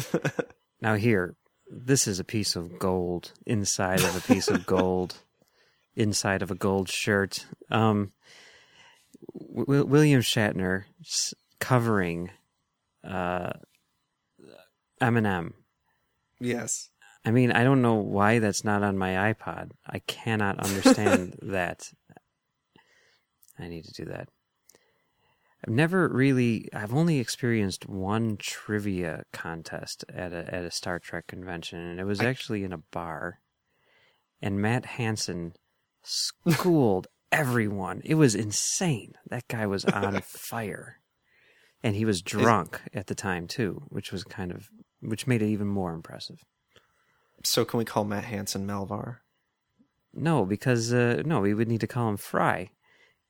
now 0.80 0.95
here, 0.95 1.37
this 1.71 2.06
is 2.06 2.21
a 2.21 2.25
piece 2.25 2.56
of 2.56 2.78
gold 2.78 3.33
inside 3.45 4.00
of 4.00 4.16
a 4.16 4.33
piece 4.33 4.49
of 4.49 4.66
gold 4.66 5.16
inside 5.97 6.42
of 6.42 6.50
a 6.50 6.54
gold 6.54 6.88
shirt. 6.88 7.47
Um, 7.71 8.12
w- 9.35 9.85
William 9.85 10.21
Shatner 10.21 10.85
covering 11.61 12.30
uh, 13.04 13.52
Eminem. 15.00 15.52
Yes. 16.40 16.90
I 17.25 17.30
mean, 17.30 17.50
I 17.50 17.65
don't 17.65 17.82
know 17.82 17.95
why 17.95 18.39
that's 18.39 18.65
not 18.65 18.82
on 18.82 18.97
my 18.97 19.32
iPod. 19.32 19.73
I 19.86 19.99
cannot 20.00 20.60
understand 20.60 21.36
that. 21.43 21.91
I 23.58 23.69
need 23.69 23.84
to 23.86 23.93
do 23.93 24.04
that. 24.06 24.28
I've 25.67 25.73
never 25.73 26.08
really. 26.08 26.69
I've 26.73 26.95
only 26.95 27.19
experienced 27.19 27.89
one 27.89 28.36
trivia 28.36 29.25
contest 29.32 30.04
at 30.12 30.32
a 30.32 30.54
at 30.54 30.65
a 30.65 30.71
Star 30.71 30.99
Trek 30.99 31.26
convention, 31.26 31.80
and 31.80 31.99
it 31.99 32.04
was 32.04 32.21
actually 32.21 32.62
in 32.62 32.73
a 32.73 32.78
bar. 32.78 33.41
And 34.41 34.60
Matt 34.60 34.84
Hansen 34.84 35.54
schooled 36.04 37.08
everyone. 37.36 38.00
It 38.04 38.14
was 38.14 38.34
insane. 38.34 39.12
That 39.28 39.46
guy 39.49 39.66
was 39.66 39.84
on 39.84 40.20
fire, 40.25 40.96
and 41.82 41.94
he 41.94 42.04
was 42.04 42.22
drunk 42.22 42.80
at 42.94 43.06
the 43.06 43.14
time 43.14 43.46
too, 43.46 43.82
which 43.88 44.10
was 44.12 44.25
kind 44.25 44.50
of 44.50 44.68
which 45.00 45.26
made 45.26 45.42
it 45.42 45.49
even 45.49 45.66
more 45.66 45.92
impressive. 45.92 46.38
So 47.44 47.64
can 47.64 47.78
we 47.78 47.84
call 47.84 48.04
Matt 48.04 48.25
Hansen 48.25 48.66
Melllvar? 48.66 49.18
No, 50.14 50.46
because 50.46 50.92
uh, 50.92 51.22
no, 51.26 51.40
we 51.40 51.52
would 51.52 51.68
need 51.68 51.82
to 51.82 51.86
call 51.86 52.08
him 52.08 52.16
Fry, 52.16 52.70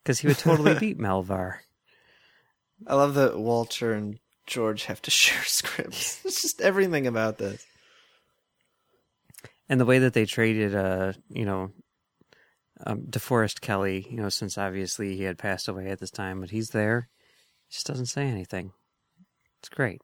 because 0.03 0.21
he 0.21 0.29
would 0.29 0.39
totally 0.39 0.75
beat 0.79 0.99
Melllvar. 0.99 1.59
I 2.87 2.95
love 2.95 3.15
that 3.15 3.39
Walter 3.39 3.93
and 3.93 4.19
George 4.47 4.85
have 4.85 5.03
to 5.03 5.11
share 5.23 5.43
scripts. 5.45 6.25
It's 6.25 6.43
just 6.43 6.61
everything 6.61 7.07
about 7.07 7.39
this. 7.39 7.65
And 9.69 9.81
the 9.81 9.85
way 9.85 9.99
that 9.99 10.13
they 10.13 10.27
traded, 10.27 10.77
uh, 10.77 11.15
you 11.29 11.45
know, 11.45 11.73
um, 12.85 13.03
DeForest 13.03 13.61
Kelley, 13.61 14.07
you 14.11 14.19
know, 14.19 14.29
since 14.29 14.59
obviously 14.59 15.17
he 15.17 15.25
had 15.25 15.39
passed 15.39 15.69
away 15.69 15.89
at 15.89 15.99
this 15.99 16.11
time, 16.11 16.41
but 16.41 16.51
he's 16.51 16.71
there, 16.71 17.09
he 17.69 17.75
just 17.75 17.87
doesn't 17.87 18.07
say 18.07 18.27
anything. 18.27 18.73
It's 19.61 19.69
great. 19.69 20.01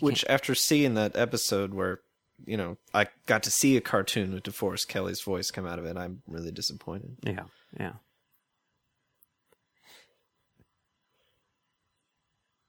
Which, 0.00 0.24
after 0.28 0.54
seeing 0.54 0.94
that 0.94 1.14
episode 1.14 1.74
where, 1.74 2.00
you 2.46 2.56
know, 2.56 2.78
I 2.94 3.08
got 3.26 3.42
to 3.44 3.50
see 3.50 3.76
a 3.76 3.82
cartoon 3.82 4.32
with 4.32 4.44
DeForest 4.44 4.88
Kelley's 4.88 5.20
voice 5.20 5.50
come 5.50 5.66
out 5.66 5.78
of 5.78 5.84
it, 5.84 5.96
I'm 5.96 6.22
really 6.26 6.50
disappointed. 6.50 7.16
yeah, 7.22 7.44
yeah. 7.78 7.92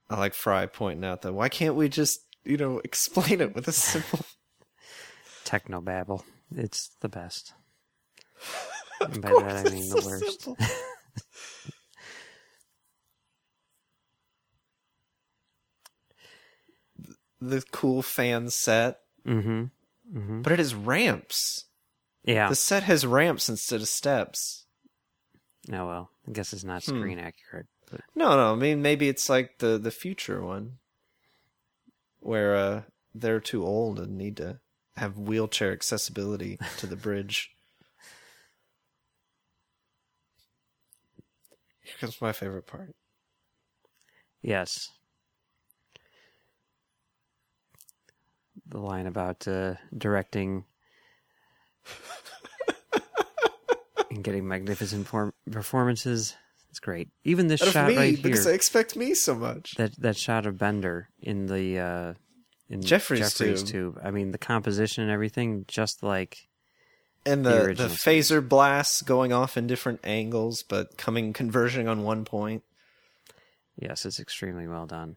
I 0.08 0.18
like 0.18 0.34
Fry 0.34 0.66
pointing 0.66 1.04
out 1.04 1.22
that 1.22 1.32
why 1.32 1.48
can't 1.48 1.74
we 1.74 1.88
just, 1.88 2.20
you 2.44 2.56
know, 2.56 2.78
explain 2.84 3.40
it 3.40 3.54
with 3.54 3.66
a 3.68 3.72
simple. 3.72 4.20
Technobabble. 5.44 6.22
It's 6.54 6.90
the 7.00 7.08
best. 7.08 7.54
And 9.00 9.20
by 9.22 9.28
that 9.28 9.56
I 9.56 9.64
mean 9.70 9.88
the 9.88 10.00
so 10.00 10.06
worst. 10.08 10.48
the 17.40 17.62
cool 17.72 18.02
fan 18.02 18.50
set, 18.50 19.00
Mm-hmm. 19.26 19.64
Mm-hmm. 20.16 20.42
but 20.42 20.52
it 20.52 20.60
has 20.60 20.72
ramps. 20.74 21.64
Yeah. 22.24 22.48
The 22.48 22.54
set 22.54 22.84
has 22.84 23.04
ramps 23.04 23.48
instead 23.48 23.80
of 23.80 23.88
steps. 23.88 24.66
Oh 25.72 25.86
well. 25.86 26.10
I 26.28 26.32
guess 26.32 26.52
it's 26.52 26.62
not 26.64 26.84
Hmm. 26.84 26.98
screen 26.98 27.18
accurate. 27.18 27.66
But 27.90 28.00
No, 28.14 28.36
no. 28.36 28.52
I 28.52 28.54
mean, 28.56 28.82
maybe 28.82 29.08
it's 29.08 29.28
like 29.28 29.58
the 29.58 29.78
the 29.78 29.90
future 29.90 30.42
one, 30.42 30.78
where 32.20 32.54
uh, 32.56 32.82
they're 33.14 33.40
too 33.40 33.64
old 33.64 33.98
and 33.98 34.16
need 34.16 34.36
to 34.38 34.60
have 34.96 35.18
wheelchair 35.18 35.72
accessibility 35.72 36.58
to 36.78 36.86
the 36.86 36.96
bridge. 36.96 37.50
Here 41.86 41.94
comes 42.00 42.20
my 42.20 42.32
favorite 42.32 42.66
part. 42.66 42.90
Yes. 44.42 44.90
The 48.68 48.78
line 48.80 49.06
about 49.06 49.46
uh, 49.46 49.74
directing 49.96 50.64
and 54.10 54.24
getting 54.24 54.48
magnificent 54.48 55.06
form- 55.06 55.32
performances. 55.50 56.34
It's 56.70 56.80
great. 56.80 57.08
Even 57.22 57.46
this 57.46 57.62
Out 57.62 57.68
shot 57.68 57.88
me, 57.88 57.96
right 57.96 58.20
because 58.20 58.42
here, 58.44 58.52
I 58.52 58.56
expect 58.56 58.96
me 58.96 59.14
so 59.14 59.36
much. 59.36 59.74
that 59.76 59.94
that 60.00 60.16
shot 60.16 60.44
of 60.46 60.58
Bender 60.58 61.08
in 61.20 61.46
the 61.46 61.78
uh, 61.78 62.14
in 62.68 62.82
Jefferies 62.82 63.32
tube. 63.34 63.64
tube. 63.66 64.00
I 64.02 64.10
mean, 64.10 64.32
the 64.32 64.38
composition 64.38 65.04
and 65.04 65.12
everything, 65.12 65.64
just 65.68 66.02
like 66.02 66.48
And 67.26 67.44
the 67.44 67.74
the 67.76 67.88
the, 67.88 67.88
phaser 67.88 68.48
blasts 68.48 69.02
going 69.02 69.32
off 69.32 69.56
in 69.56 69.66
different 69.66 69.98
angles, 70.04 70.62
but 70.62 70.96
coming 70.96 71.32
converging 71.32 71.88
on 71.88 72.04
one 72.04 72.24
point. 72.24 72.62
yes, 73.76 74.06
it's 74.06 74.20
extremely 74.20 74.68
well 74.68 74.86
done. 74.86 75.16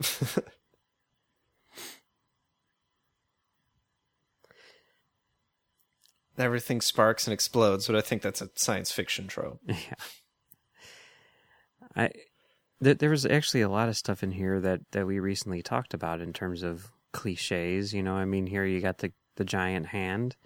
Everything 6.38 6.80
sparks 6.80 7.26
and 7.26 7.34
explodes, 7.34 7.88
but 7.88 7.96
I 7.96 8.00
think 8.00 8.22
that's 8.22 8.40
a 8.40 8.50
science 8.54 8.92
fiction 8.92 9.26
trope. 9.26 9.60
Yeah. 9.68 9.94
I 11.96 12.10
there, 12.80 12.94
there 12.94 13.10
was 13.10 13.26
actually 13.26 13.62
a 13.62 13.68
lot 13.68 13.88
of 13.88 13.96
stuff 13.96 14.22
in 14.22 14.30
here 14.30 14.60
that 14.60 14.80
that 14.92 15.06
we 15.06 15.18
recently 15.18 15.62
talked 15.62 15.94
about 15.94 16.20
in 16.20 16.32
terms 16.32 16.62
of 16.62 16.92
cliches. 17.12 17.92
You 17.92 18.02
know, 18.02 18.14
I 18.14 18.24
mean, 18.24 18.46
here 18.46 18.64
you 18.64 18.80
got 18.80 18.98
the 18.98 19.12
the 19.36 19.44
giant 19.44 19.86
hand, 19.86 20.36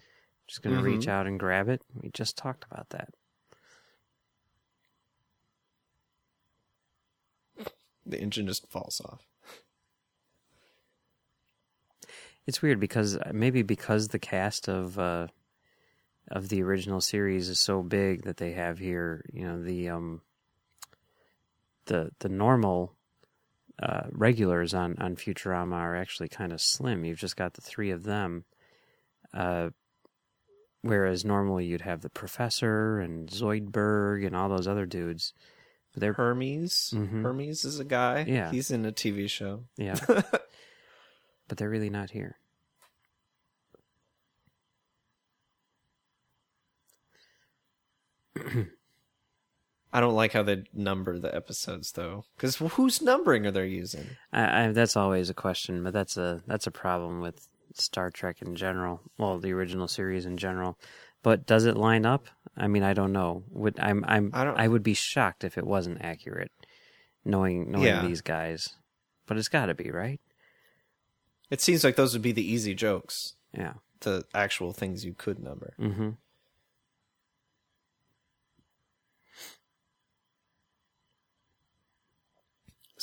just 0.46 0.62
going 0.62 0.76
to 0.76 0.82
reach 0.82 1.08
out 1.08 1.26
and 1.26 1.40
grab 1.40 1.68
it. 1.68 1.82
We 1.94 2.10
just 2.10 2.36
talked 2.36 2.64
about 2.70 2.90
that. 2.90 3.08
the 8.06 8.20
engine 8.20 8.46
just 8.46 8.70
falls 8.70 9.00
off. 9.04 9.26
It's 12.46 12.60
weird 12.60 12.80
because 12.80 13.18
maybe 13.32 13.62
because 13.62 14.08
the 14.08 14.18
cast 14.18 14.68
of 14.68 14.98
uh, 14.98 15.28
of 16.28 16.48
the 16.48 16.62
original 16.62 17.00
series 17.00 17.48
is 17.48 17.60
so 17.60 17.82
big 17.82 18.24
that 18.24 18.38
they 18.38 18.52
have 18.52 18.78
here, 18.78 19.24
you 19.32 19.44
know, 19.46 19.62
the 19.62 19.88
um 19.88 20.22
the 21.86 22.10
the 22.18 22.28
normal 22.28 22.94
uh, 23.80 24.02
regulars 24.10 24.74
on 24.74 24.96
on 24.98 25.16
Futurama 25.16 25.74
are 25.74 25.96
actually 25.96 26.28
kind 26.28 26.52
of 26.52 26.60
slim. 26.60 27.04
You've 27.04 27.18
just 27.18 27.36
got 27.36 27.54
the 27.54 27.60
three 27.62 27.90
of 27.90 28.02
them. 28.04 28.44
Uh, 29.32 29.70
whereas 30.82 31.24
normally 31.24 31.64
you'd 31.66 31.80
have 31.82 32.00
the 32.00 32.10
professor 32.10 32.98
and 33.00 33.28
Zoidberg 33.28 34.26
and 34.26 34.34
all 34.36 34.48
those 34.48 34.66
other 34.68 34.84
dudes. 34.86 35.32
But 35.92 36.00
they're 36.00 36.12
Hermes. 36.14 36.92
Mhm. 36.94 37.22
Hermes 37.22 37.64
is 37.64 37.78
a 37.78 37.84
guy. 37.84 38.24
Yeah. 38.26 38.50
He's 38.50 38.70
in 38.70 38.84
a 38.84 38.92
TV 38.92 39.28
show. 39.28 39.64
yeah, 39.76 39.98
but 40.06 40.48
they're 41.58 41.68
really 41.70 41.90
not 41.90 42.10
here. 42.10 42.36
I 49.92 50.00
don't 50.00 50.14
like 50.14 50.32
how 50.32 50.42
they 50.42 50.64
number 50.72 51.18
the 51.18 51.34
episodes 51.34 51.92
though, 51.92 52.24
because 52.36 52.56
whose 52.56 53.02
numbering 53.02 53.46
are 53.46 53.50
they 53.50 53.66
using? 53.68 54.06
I, 54.32 54.64
I, 54.64 54.72
that's 54.72 54.96
always 54.96 55.28
a 55.30 55.34
question, 55.34 55.84
but 55.84 55.92
that's 55.92 56.16
a 56.16 56.42
that's 56.46 56.66
a 56.66 56.70
problem 56.70 57.20
with 57.20 57.46
Star 57.74 58.10
Trek 58.10 58.40
in 58.42 58.56
general. 58.56 59.00
Well, 59.18 59.38
the 59.38 59.52
original 59.52 59.88
series 59.88 60.24
in 60.26 60.36
general. 60.38 60.78
But 61.22 61.46
does 61.46 61.66
it 61.66 61.76
line 61.76 62.04
up? 62.06 62.26
I 62.56 62.66
mean, 62.68 62.82
I 62.82 62.94
don't 62.94 63.12
know. 63.12 63.44
Would 63.50 63.78
I'm 63.78 64.04
I'm 64.08 64.30
I 64.34 64.44
I 64.46 64.68
would 64.68 64.82
be 64.82 64.94
shocked 64.94 65.44
if 65.44 65.56
it 65.58 65.66
wasn't 65.66 66.02
accurate, 66.02 66.50
knowing 67.24 67.70
knowing 67.70 67.84
Yeah. 67.86 68.02
these 68.06 68.22
guys. 68.22 68.74
But 69.26 69.36
it's 69.36 69.48
got 69.48 69.66
to 69.66 69.74
be 69.74 69.90
right. 69.90 70.20
It 71.50 71.60
seems 71.60 71.84
like 71.84 71.96
those 71.96 72.12
would 72.14 72.22
be 72.22 72.32
the 72.32 72.50
easy 72.50 72.74
jokes, 72.74 73.34
Yeah. 73.56 73.74
the 74.00 74.24
actual 74.34 74.72
things 74.72 75.04
you 75.04 75.14
could 75.14 75.38
number. 75.38 75.74
Mm-hmm. 75.78 76.10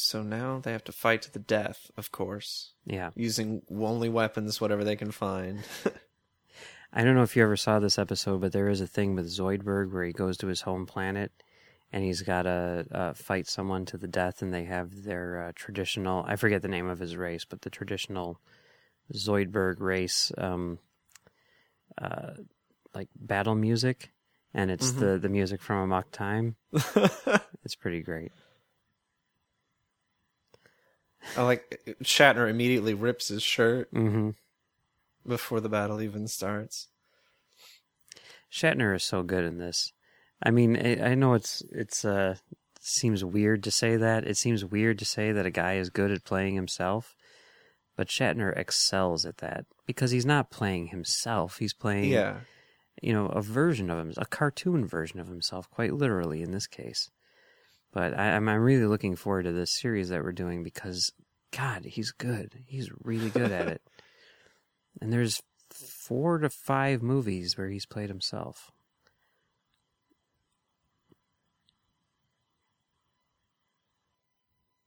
So 0.10 0.24
now 0.24 0.60
they 0.60 0.72
have 0.72 0.84
to 0.86 0.91
fight 0.91 1.22
to 1.22 1.32
the 1.32 1.38
death, 1.38 1.91
of 1.95 2.12
course, 2.12 2.74
Yeah. 2.84 3.12
using 3.13 3.62
only 3.69 4.10
weapons, 4.10 4.60
whatever 4.60 4.84
they 4.84 4.95
can 4.95 5.12
find. 5.12 5.60
I 6.91 7.04
don't 7.04 7.13
know 7.13 7.22
if 7.22 7.36
you 7.36 7.43
ever 7.43 7.56
saw 7.56 7.78
this 7.78 8.00
episode, 8.00 8.41
but 8.41 8.52
there 8.52 8.69
is 8.69 8.82
a 8.82 8.88
thing 8.88 9.13
with 9.13 9.28
Zoidberg 9.28 9.91
where 9.93 10.04
he 10.04 10.12
goes 10.12 10.36
to 10.38 10.48
his 10.48 10.62
home 10.62 10.88
planet 10.88 11.32
and 11.93 12.04
he's 12.04 12.24
got 12.24 12.43
to 12.43 12.88
uh, 12.91 13.13
fight 13.13 13.45
someone 13.45 13.86
to 13.86 13.98
the 13.98 14.08
death, 14.08 14.41
and 14.41 14.52
they 14.52 14.63
have 14.63 15.04
their 15.04 15.43
uh, 15.43 15.52
traditional 15.54 16.26
I 16.28 16.38
forget 16.38 16.63
the 16.63 16.67
name 16.67 16.88
of 16.89 16.98
his 16.98 17.15
race, 17.15 17.45
but 17.45 17.62
the 17.62 17.69
traditional 17.69 18.39
Zoidberg 19.13 19.80
race, 19.80 20.32
um, 20.39 20.80
uh, 22.02 22.32
like 22.95 23.10
battle 23.15 23.56
music, 23.56 24.12
and 24.56 24.72
it's 24.72 24.91
the, 24.93 25.19
the 25.19 25.30
music 25.30 25.62
from 25.62 25.78
Amok 25.84 26.10
Time. 26.12 26.56
it's 27.63 27.76
pretty 27.76 28.02
great. 28.02 28.32
I 31.38 31.43
like 31.43 31.82
Shatner 32.03 32.49
immediately 32.49 32.93
rips 32.93 33.27
his 33.27 33.43
shirt 33.43 33.89
hmm 33.91 34.32
before 35.27 35.60
the 35.60 35.69
battle 35.69 36.01
even 36.01 36.27
starts. 36.27 36.88
Shatner 38.51 38.95
is 38.95 39.03
so 39.03 39.21
good 39.23 39.43
in 39.43 39.58
this. 39.58 39.91
I 40.41 40.51
mean, 40.51 40.75
I, 40.77 41.12
I 41.12 41.15
know 41.15 41.34
it's 41.34 41.62
it's 41.71 42.03
uh 42.05 42.36
seems 42.79 43.23
weird 43.23 43.63
to 43.63 43.71
say 43.71 43.97
that. 43.97 44.25
It 44.25 44.38
seems 44.38 44.63
weird 44.65 44.97
to 44.99 45.05
say 45.05 45.32
that 45.32 45.45
a 45.45 45.51
guy 45.51 45.75
is 45.75 45.89
good 45.89 46.12
at 46.12 46.23
playing 46.23 46.55
himself, 46.55 47.15
but 47.95 48.08
Shatner 48.08 48.55
excels 48.58 49.25
at 49.25 49.38
that 49.38 49.65
because 49.86 50.12
he's 50.12 50.25
not 50.25 50.49
playing 50.49 50.88
himself. 50.88 51.58
He's 51.60 51.73
playing, 51.73 52.05
Yeah. 52.12 52.39
you 53.01 53.13
know, 53.13 53.27
a 53.27 53.41
version 53.41 53.89
of 53.89 53.99
him, 53.99 54.13
a 54.17 54.25
cartoon 54.25 54.86
version 54.86 55.19
of 55.19 55.27
himself, 55.27 55.69
quite 55.69 55.93
literally 55.93 56.41
in 56.41 56.51
this 56.51 56.67
case. 56.67 57.12
But 57.91 58.17
I, 58.17 58.36
I'm 58.36 58.47
I'm 58.47 58.62
really 58.62 58.86
looking 58.86 59.15
forward 59.15 59.43
to 59.43 59.52
this 59.52 59.71
series 59.71 60.10
that 60.10 60.23
we're 60.23 60.32
doing 60.32 60.63
because, 60.63 61.12
God, 61.56 61.86
he's 61.86 62.12
good. 62.12 62.63
He's 62.65 62.89
really 63.04 63.30
good 63.30 63.52
at 63.52 63.67
it. 63.67 63.82
And 65.02 65.13
there's 65.13 65.41
four 65.71 66.39
to 66.39 66.49
five 66.49 67.02
movies 67.02 67.58
where 67.58 67.69
he's 67.69 67.86
played 67.86 68.10
himself. 68.10 68.69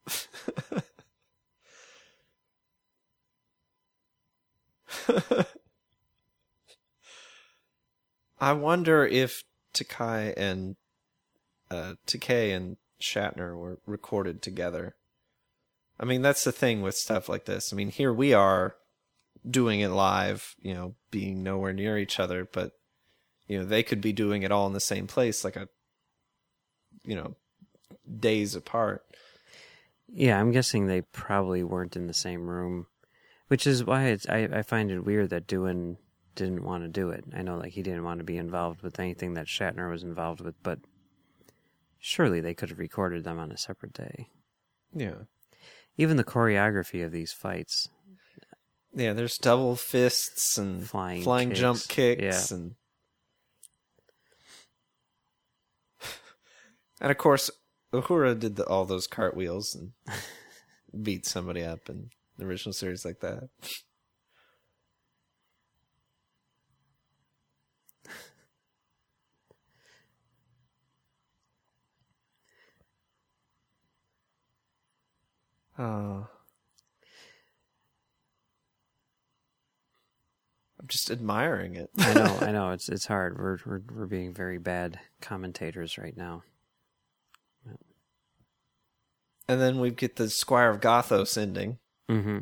I 8.39 8.53
wonder 8.53 9.05
if 9.05 9.43
Takai 9.73 10.33
and 10.35 10.75
uh, 11.71 11.95
Takei 12.05 12.55
and 12.55 12.77
Shatner 13.03 13.57
were 13.57 13.79
recorded 13.85 14.41
together. 14.41 14.95
I 15.99 16.05
mean, 16.05 16.21
that's 16.21 16.43
the 16.43 16.51
thing 16.51 16.81
with 16.81 16.95
stuff 16.95 17.29
like 17.29 17.45
this. 17.45 17.71
I 17.71 17.75
mean, 17.75 17.89
here 17.89 18.13
we 18.13 18.33
are 18.33 18.75
doing 19.47 19.81
it 19.81 19.89
live, 19.89 20.55
you 20.61 20.73
know, 20.73 20.95
being 21.11 21.43
nowhere 21.43 21.73
near 21.73 21.97
each 21.97 22.19
other, 22.19 22.47
but 22.51 22.71
you 23.47 23.59
know, 23.59 23.65
they 23.65 23.83
could 23.83 23.99
be 23.99 24.13
doing 24.13 24.43
it 24.43 24.51
all 24.51 24.67
in 24.67 24.73
the 24.73 24.79
same 24.79 25.05
place, 25.05 25.43
like 25.43 25.57
a, 25.57 25.67
you 27.03 27.15
know, 27.15 27.35
days 28.19 28.55
apart. 28.55 29.03
Yeah, 30.07 30.39
I'm 30.39 30.51
guessing 30.51 30.87
they 30.87 31.01
probably 31.01 31.63
weren't 31.63 31.97
in 31.97 32.07
the 32.07 32.13
same 32.13 32.47
room, 32.47 32.87
which 33.49 33.67
is 33.67 33.83
why 33.83 34.17
I, 34.29 34.47
I 34.51 34.61
find 34.61 34.91
it 34.91 35.05
weird 35.05 35.29
that 35.31 35.47
Doohan 35.47 35.97
didn't 36.35 36.63
want 36.63 36.83
to 36.83 36.89
do 36.89 37.09
it. 37.09 37.25
I 37.35 37.41
know, 37.41 37.57
like, 37.57 37.73
he 37.73 37.83
didn't 37.83 38.05
want 38.05 38.19
to 38.19 38.23
be 38.23 38.37
involved 38.37 38.81
with 38.81 38.99
anything 38.99 39.33
that 39.33 39.47
Shatner 39.47 39.91
was 39.91 40.03
involved 40.03 40.41
with, 40.41 40.55
but 40.63 40.79
surely 42.05 42.41
they 42.41 42.53
could 42.53 42.67
have 42.69 42.79
recorded 42.79 43.23
them 43.23 43.39
on 43.39 43.49
a 43.49 43.57
separate 43.57 43.93
day. 43.93 44.27
Yeah. 44.93 45.23
Even 45.97 46.17
the 46.17 46.25
choreography 46.25 47.03
of 47.05 47.13
these 47.13 47.31
fights, 47.31 47.87
Yeah, 48.93 49.13
there's 49.13 49.37
double 49.37 49.77
fists 49.77 50.57
and 50.57 50.85
Flying 50.85 51.23
flying 51.23 51.49
kicks. 51.49 51.59
jump 51.61 51.79
kicks 51.87 52.51
Yeah. 52.51 52.57
and 52.57 52.75
and 56.99 57.09
of 57.11 57.17
course 57.17 57.49
Uhura 57.93 58.37
did 58.37 58.55
the, 58.57 58.65
all 58.65 58.85
those 58.85 59.07
cartwheels 59.07 59.73
and 59.75 59.91
beat 61.03 61.25
somebody 61.25 61.63
up 61.63 61.89
in 61.89 62.09
the 62.37 62.45
original 62.45 62.73
series 62.73 63.05
like 63.05 63.19
that. 63.21 63.49
Oh. 75.77 76.27
I'm 80.79 80.87
just 80.87 81.09
admiring 81.09 81.75
it. 81.75 81.89
I 81.97 82.13
know, 82.13 82.37
I 82.41 82.51
know, 82.51 82.71
it's 82.71 82.89
it's 82.89 83.05
hard. 83.05 83.37
We're 83.37 83.57
we're 83.65 83.81
we're 83.95 84.05
being 84.05 84.33
very 84.33 84.57
bad 84.57 84.99
commentators 85.21 85.97
right 85.97 86.15
now. 86.15 86.43
and 89.47 89.61
then 89.61 89.79
we 89.79 89.91
get 89.91 90.17
the 90.17 90.29
Squire 90.29 90.69
of 90.69 90.81
Gothos 90.81 91.37
ending. 91.37 91.77
Mm-hmm. 92.09 92.39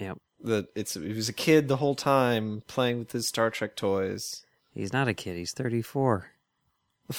Yep. 0.00 0.18
That 0.42 0.66
it's 0.74 0.94
he 0.94 1.12
was 1.12 1.28
a 1.28 1.32
kid 1.32 1.68
the 1.68 1.76
whole 1.76 1.94
time 1.94 2.62
playing 2.66 2.98
with 2.98 3.12
his 3.12 3.28
Star 3.28 3.50
Trek 3.50 3.76
toys. 3.76 4.44
He's 4.74 4.92
not 4.92 5.08
a 5.08 5.14
kid. 5.14 5.36
He's 5.36 5.52
34. 5.52 6.32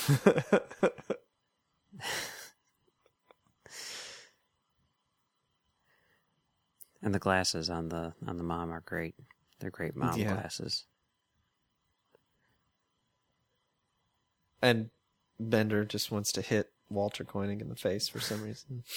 And 7.08 7.16
the 7.16 7.20
glasses 7.20 7.70
on 7.70 7.88
the 7.88 8.12
on 8.28 8.36
the 8.36 8.44
mom 8.44 8.70
are 8.70 8.82
great. 8.82 9.16
They're 9.62 9.70
great 9.70 9.96
mom 9.96 10.20
Yeah. 10.20 10.34
glasses. 10.34 10.84
and 14.62 14.90
Bender 15.40 15.86
just 15.86 16.12
wants 16.12 16.34
to 16.34 16.42
hit 16.42 16.74
Walter 16.90 17.24
Koenig 17.24 17.62
in 17.62 17.70
the 17.70 17.78
face 17.78 18.10
for 18.10 18.20
some 18.20 18.42
reason. 18.42 18.84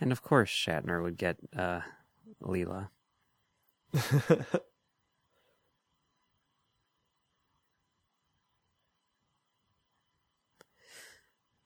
And 0.00 0.10
of 0.10 0.22
course 0.24 0.50
Shatner 0.50 1.00
would 1.04 1.16
get 1.16 1.36
uh 1.56 1.82
Leela. 2.42 2.88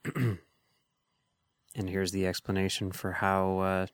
and 0.15 0.39
here's 1.89 2.13
the 2.13 2.27
explanation 2.27 2.93
for 2.93 3.13
how 3.13 3.59
uh, 3.61 3.87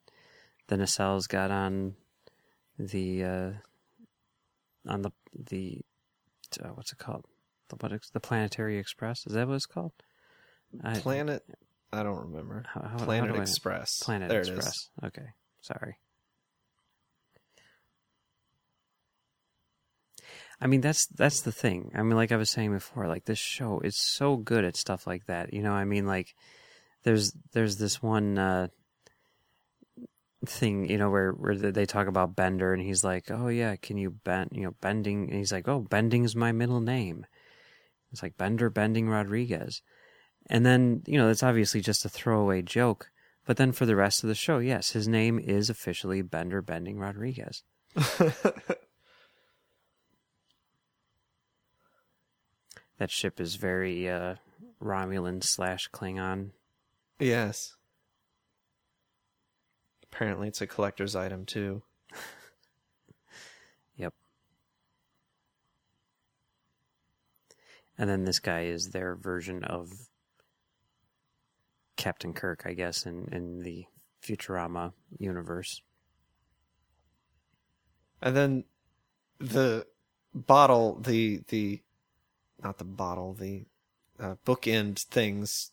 the 0.73 0.83
nacelles 0.83 1.29
got 1.29 1.51
on 1.51 1.95
the 2.79 3.25
uh, 3.25 3.51
on 4.89 5.03
the 5.03 5.11
the 5.51 5.81
uh, 6.63 6.69
what's 6.69 6.93
it 6.93 6.99
called 6.99 7.27
the 7.69 7.77
what 7.77 7.93
the 8.15 8.21
planetary 8.21 8.79
express 8.79 9.27
is 9.27 9.35
that 9.35 9.47
what 9.47 9.55
it's 9.55 9.67
called 9.67 9.93
Planet 10.95 11.43
I 11.93 12.03
don't 12.03 12.23
remember. 12.33 12.65
How- 12.67 12.81
how- 12.81 12.89
how 12.89 13.05
Planet 13.05 13.37
I- 13.37 13.43
Express. 13.43 13.99
Planet 14.03 14.31
there 14.31 14.41
Express. 14.41 14.89
Okay, 15.05 15.27
sorry. 15.61 15.99
I 20.59 20.69
mean 20.69 20.81
that's 20.81 21.07
that's 21.09 21.43
the 21.43 21.53
thing. 21.53 21.93
I 21.95 22.03
mean, 22.03 22.17
like 22.17 22.33
I 22.33 22.37
was 22.37 22.51
saying 22.51 22.73
before, 22.73 23.09
like 23.09 23.27
this 23.27 23.39
show 23.39 23.81
is 23.81 23.97
so 23.99 24.37
good 24.37 24.65
at 24.65 24.77
stuff 24.77 25.07
like 25.07 25.27
that. 25.27 25.53
You 25.53 25.61
know, 25.63 25.73
I 25.73 25.85
mean, 25.85 26.07
like 26.07 26.35
there's 27.03 27.33
there's 27.53 27.77
this 27.77 28.01
one 28.03 28.39
uh, 28.39 28.69
thing, 30.47 30.89
you 30.89 30.99
know, 30.99 31.11
where 31.11 31.33
where 31.33 31.57
they 31.57 31.87
talk 31.87 32.07
about 32.07 32.37
Bender, 32.37 32.73
and 32.73 32.83
he's 32.83 33.05
like, 33.05 33.31
"Oh 33.31 33.49
yeah, 33.49 33.77
can 33.77 33.97
you 33.97 34.11
bend? 34.11 34.51
You 34.53 34.63
know, 34.63 34.75
bending." 34.81 35.29
And 35.29 35.39
he's 35.39 35.53
like, 35.53 35.69
"Oh, 35.69 35.81
bending's 35.81 36.37
my 36.37 36.53
middle 36.53 36.81
name." 36.81 37.27
It's 38.11 38.23
like 38.23 38.37
Bender 38.37 38.71
Bending 38.71 39.09
Rodriguez, 39.09 39.83
and 40.49 40.67
then 40.67 41.03
you 41.07 41.19
know 41.19 41.29
it's 41.29 41.43
obviously 41.43 41.81
just 41.81 42.05
a 42.05 42.09
throwaway 42.09 42.63
joke. 42.63 43.11
But 43.47 43.57
then 43.57 43.73
for 43.73 43.87
the 43.87 43.97
rest 43.97 44.23
of 44.23 44.29
the 44.29 44.35
show, 44.35 44.59
yes, 44.59 44.91
his 44.93 45.09
name 45.09 45.39
is 45.39 45.69
officially 45.69 46.23
Bender 46.23 46.63
Bending 46.63 46.99
Rodriguez. 46.99 47.63
That 53.03 53.11
ship 53.11 53.41
is 53.41 53.57
very 53.57 54.09
uh, 54.09 54.37
Romulan 54.81 55.43
slash 55.43 55.91
Klingon. 55.91 56.51
Yes. 57.19 57.75
Apparently, 60.13 60.49
it's 60.49 60.61
a 60.61 60.67
collector's 60.67 61.17
item 61.17 61.47
too. 61.47 61.83
Yep. 63.97 64.15
And 67.99 68.09
then 68.09 68.25
this 68.25 68.41
guy 68.41 68.63
is 68.63 68.89
their 68.89 69.15
version 69.15 69.65
of 69.65 69.93
Captain 71.97 72.33
Kirk, 72.33 72.63
I 72.65 72.73
guess, 72.73 73.05
in, 73.05 73.29
in 73.31 73.59
the 73.61 73.85
Futurama 74.25 74.93
universe. 75.19 75.83
And 78.23 78.35
then 78.35 78.65
the 79.39 79.87
bottle, 80.35 80.99
the 81.01 81.43
the 81.49 81.83
not 82.63 82.79
the 82.79 82.85
bottle, 82.85 83.35
the 83.35 83.67
uh, 84.19 84.37
bookend 84.47 85.01
things 85.05 85.73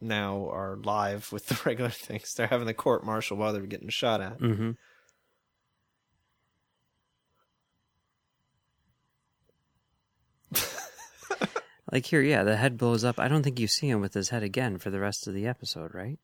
now 0.00 0.48
are 0.50 0.76
live 0.76 1.32
with 1.32 1.46
the 1.46 1.58
regular 1.66 1.90
things. 1.90 2.34
They're 2.34 2.46
having 2.46 2.66
the 2.66 2.74
court 2.74 3.04
martial 3.04 3.36
while 3.36 3.52
they're 3.52 3.62
getting 3.62 3.88
shot 3.88 4.20
at. 4.20 4.38
Mm-hmm. 4.38 4.70
like 11.92 12.06
here, 12.06 12.22
yeah, 12.22 12.44
the 12.44 12.56
head 12.56 12.76
blows 12.76 13.04
up. 13.04 13.18
I 13.18 13.28
don't 13.28 13.42
think 13.42 13.58
you 13.58 13.66
see 13.66 13.88
him 13.88 14.00
with 14.00 14.14
his 14.14 14.30
head 14.30 14.42
again 14.42 14.78
for 14.78 14.90
the 14.90 15.00
rest 15.00 15.26
of 15.26 15.34
the 15.34 15.46
episode, 15.46 15.94
right? 15.94 16.18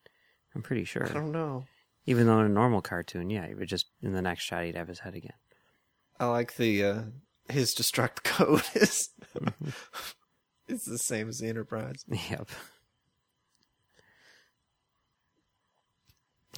I'm 0.55 0.63
pretty 0.63 0.85
sure. 0.85 1.07
I 1.07 1.13
don't 1.13 1.33
know. 1.33 1.65
Even 2.05 2.27
though 2.27 2.41
in 2.41 2.47
a 2.47 2.51
normal 2.51 2.83
cartoon, 2.83 3.31
yeah, 3.31 3.47
he 3.47 3.55
would 3.55 3.69
just 3.69 3.87
in 4.03 4.13
the 4.13 4.23
next 4.23 4.43
shot 4.43 4.65
he'd 4.65 4.75
have 4.75 4.89
his 4.89 5.01
head 5.01 5.15
again. 5.15 5.33
I 6.19 6.27
like 6.27 6.57
the 6.57 6.85
uh, 6.85 7.03
his 7.49 7.75
destruct 7.75 8.25
code 8.25 8.63
is 8.75 9.11
it's 10.69 10.85
the 10.85 10.99
same 10.99 11.29
as 11.29 11.39
the 11.39 11.49
Enterprise. 11.49 12.05
Yep. 12.09 12.49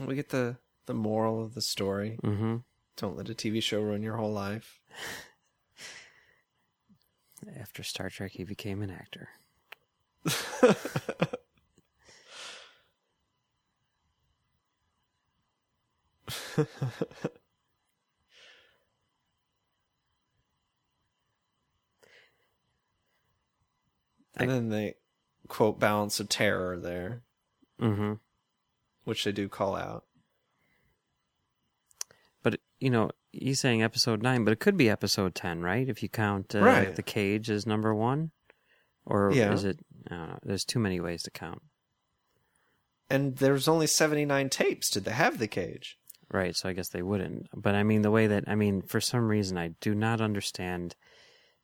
We 0.01 0.15
get 0.15 0.31
the 0.31 0.57
the 0.87 0.95
moral 0.95 1.43
of 1.43 1.55
the 1.55 1.61
story. 1.61 2.19
Mm-hmm. 2.23 2.57
Don't 2.97 3.17
let 3.17 3.29
a 3.29 3.35
TV 3.35 3.63
show 3.63 3.81
ruin 3.81 4.03
your 4.03 4.17
whole 4.17 4.33
life. 4.33 4.81
After 7.61 7.83
Star 7.83 8.11
Trek, 8.11 8.33
he 8.33 8.45
became 8.45 8.83
an 8.83 8.91
actor. 8.91 9.29
And 24.37 24.51
then 24.51 24.69
they 24.69 24.95
quote 25.49 25.79
balance 25.79 26.21
of 26.21 26.29
terror 26.29 26.79
there, 26.79 27.23
Mm-hmm. 27.81 28.15
Which 29.05 29.25
they 29.25 29.33
do 29.33 29.49
call 29.49 29.77
out. 29.77 30.05
But 32.43 32.61
you 32.79 32.91
know, 32.91 33.11
he's 33.33 33.61
saying 33.61 33.83
episode 33.83 34.23
nine, 34.23 34.45
but 34.45 34.53
it 34.53 34.61
could 34.61 34.77
be 34.77 34.91
episode 34.91 35.35
ten, 35.35 35.63
right? 35.63 35.89
If 35.89 36.03
you 36.03 36.09
count 36.09 36.55
uh, 36.55 36.61
Right. 36.61 36.95
the 36.95 37.03
cage 37.03 37.49
as 37.51 37.67
number 37.67 37.95
one, 37.95 38.33
or 39.07 39.33
Yeah. 39.33 39.53
is 39.53 39.65
it? 39.65 39.81
I 40.11 40.15
don't 40.17 40.29
know. 40.29 40.39
There's 40.43 40.65
too 40.65 40.79
many 40.79 41.01
ways 41.01 41.23
to 41.23 41.31
count. 41.31 41.63
And 43.11 43.37
there's 43.37 43.69
only 43.69 43.87
79 43.87 44.49
tapes. 44.49 44.91
Did 44.91 45.05
they 45.05 45.13
have 45.13 45.39
the 45.39 45.47
cage? 45.47 45.99
Right, 46.33 46.57
so 46.57 46.69
I 46.69 46.73
guess 46.73 46.89
they 46.89 47.03
wouldn't. 47.03 47.49
But 47.55 47.75
I 47.75 47.83
mean, 47.83 48.03
the 48.03 48.11
way 48.11 48.27
that 48.27 48.45
I 48.47 48.55
mean, 48.55 48.83
for 48.83 49.01
some 49.01 49.29
reason, 49.29 49.57
I 49.59 49.69
do 49.81 49.95
not 49.95 50.21
understand. 50.21 50.97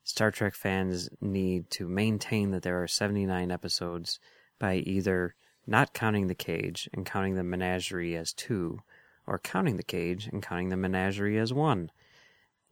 Star 0.03 0.31
Trek 0.31 0.55
fans 0.55 1.11
need 1.21 1.71
to 1.73 1.87
maintain 1.89 2.51
that 2.53 2.63
there 2.63 2.83
are 2.83 2.87
79 2.89 3.51
episodes 3.51 4.19
by 4.59 4.77
either 4.77 5.35
not 5.71 5.95
counting 5.95 6.27
the 6.27 6.35
cage 6.35 6.89
and 6.93 7.07
counting 7.07 7.35
the 7.35 7.45
menagerie 7.45 8.17
as 8.17 8.33
two, 8.33 8.81
or 9.27 9.39
counting 9.39 9.77
the 9.77 9.83
cage 9.83 10.27
and 10.27 10.43
counting 10.43 10.69
the 10.69 10.77
menagerie 10.77 11.39
as 11.39 11.53
one. 11.53 11.91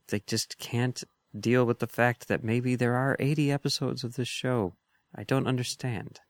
They 0.09 0.21
just 0.21 0.59
can't 0.59 1.03
deal 1.39 1.65
with 1.65 1.79
the 1.79 1.87
fact 1.87 2.29
that 2.29 2.43
maybe 2.43 2.75
there 2.75 2.95
are 2.95 3.17
80 3.19 3.53
episodes 3.53 4.05
of 4.05 4.17
this 4.17 4.29
show. 4.29 4.75
I 5.15 5.25
don't 5.25 5.47
understand. 5.47 6.21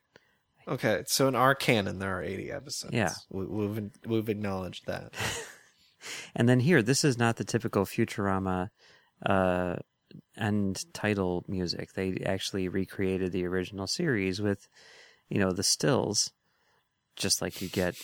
Okay, 0.67 1.03
so 1.07 1.29
in 1.29 1.35
our 1.35 1.55
canon, 1.55 1.99
there 1.99 2.19
are 2.19 2.23
80 2.23 2.53
episodes. 2.53 2.95
Yeah. 2.95 3.15
We, 3.31 3.47
we've, 3.47 3.91
we've 4.07 4.29
acknowledged 4.29 4.87
that. 4.87 5.15
And 6.35 6.49
then 6.49 6.61
here, 6.61 6.83
this 6.83 7.05
is 7.05 7.19
not 7.19 7.37
the 7.37 7.45
typical 7.45 7.85
Futurama 7.85 8.71
uh, 9.25 9.77
end 10.37 10.85
title 10.93 11.45
music. 11.49 11.93
They 11.93 12.23
actually 12.25 12.69
recreated 12.69 13.33
the 13.33 13.47
original 13.47 13.87
series 13.87 14.41
with, 14.41 14.69
you 15.29 15.39
know, 15.39 15.53
the 15.53 15.63
stills, 15.63 16.33
just 17.19 17.43
like 17.43 17.61
you 17.61 17.69
get, 17.69 17.97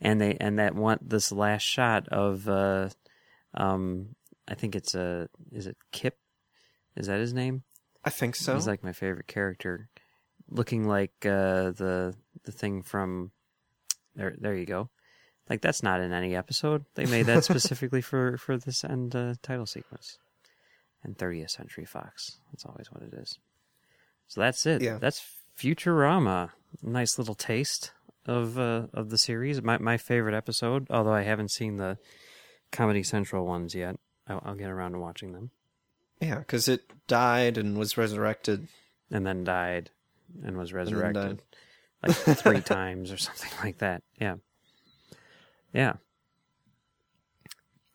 and 0.00 0.20
they 0.20 0.36
and 0.40 0.58
that 0.58 0.74
one 0.74 0.98
this 1.02 1.32
last 1.32 1.62
shot 1.62 2.08
of, 2.08 2.48
uh, 2.48 2.88
um, 3.54 4.14
I 4.46 4.54
think 4.54 4.76
it's 4.76 4.94
a 4.94 5.28
is 5.50 5.66
it 5.66 5.76
Kip, 5.92 6.16
is 6.96 7.06
that 7.06 7.20
his 7.20 7.34
name? 7.34 7.64
I 8.04 8.10
think 8.10 8.36
so. 8.36 8.54
He's 8.54 8.66
like 8.66 8.84
my 8.84 8.92
favorite 8.92 9.26
character, 9.26 9.88
looking 10.48 10.86
like 10.86 11.12
uh, 11.24 11.72
the 11.72 12.14
the 12.44 12.52
thing 12.52 12.82
from 12.82 13.32
there. 14.14 14.34
There 14.38 14.54
you 14.54 14.66
go. 14.66 14.90
Like 15.48 15.62
that's 15.62 15.82
not 15.82 16.00
in 16.00 16.12
any 16.12 16.36
episode. 16.36 16.84
They 16.94 17.06
made 17.06 17.26
that 17.26 17.44
specifically 17.50 18.02
for 18.02 18.36
for 18.36 18.56
this 18.56 18.84
end 18.84 19.16
uh, 19.16 19.34
title 19.42 19.66
sequence. 19.66 20.18
And 21.04 21.16
30th 21.16 21.50
Century 21.50 21.84
Fox. 21.84 22.38
That's 22.50 22.66
always 22.66 22.90
what 22.90 23.04
it 23.04 23.14
is. 23.14 23.38
So 24.26 24.40
that's 24.40 24.66
it. 24.66 24.82
Yeah. 24.82 24.98
That's 24.98 25.24
Futurama. 25.56 26.50
Nice 26.82 27.18
little 27.18 27.36
taste 27.36 27.92
of 28.26 28.58
uh, 28.58 28.86
of 28.92 29.10
the 29.10 29.18
series. 29.18 29.62
My 29.62 29.78
my 29.78 29.96
favorite 29.96 30.34
episode. 30.34 30.86
Although 30.90 31.12
I 31.14 31.22
haven't 31.22 31.50
seen 31.50 31.76
the 31.76 31.98
Comedy 32.72 33.02
Central 33.02 33.46
ones 33.46 33.74
yet. 33.74 33.96
I'll, 34.26 34.42
I'll 34.44 34.54
get 34.54 34.68
around 34.70 34.92
to 34.92 34.98
watching 34.98 35.32
them. 35.32 35.50
yeah, 36.20 36.38
because 36.38 36.68
it 36.68 36.82
died 37.06 37.56
and 37.56 37.78
was 37.78 37.96
resurrected. 37.96 38.68
and 39.10 39.26
then 39.26 39.42
died 39.44 39.90
and 40.44 40.58
was 40.58 40.72
resurrected 40.74 41.40
like 42.06 42.14
three 42.16 42.60
times 42.76 43.10
or 43.10 43.16
something 43.16 43.50
like 43.64 43.78
that. 43.78 44.02
Yeah. 44.20 44.36
Yeah. 45.72 45.94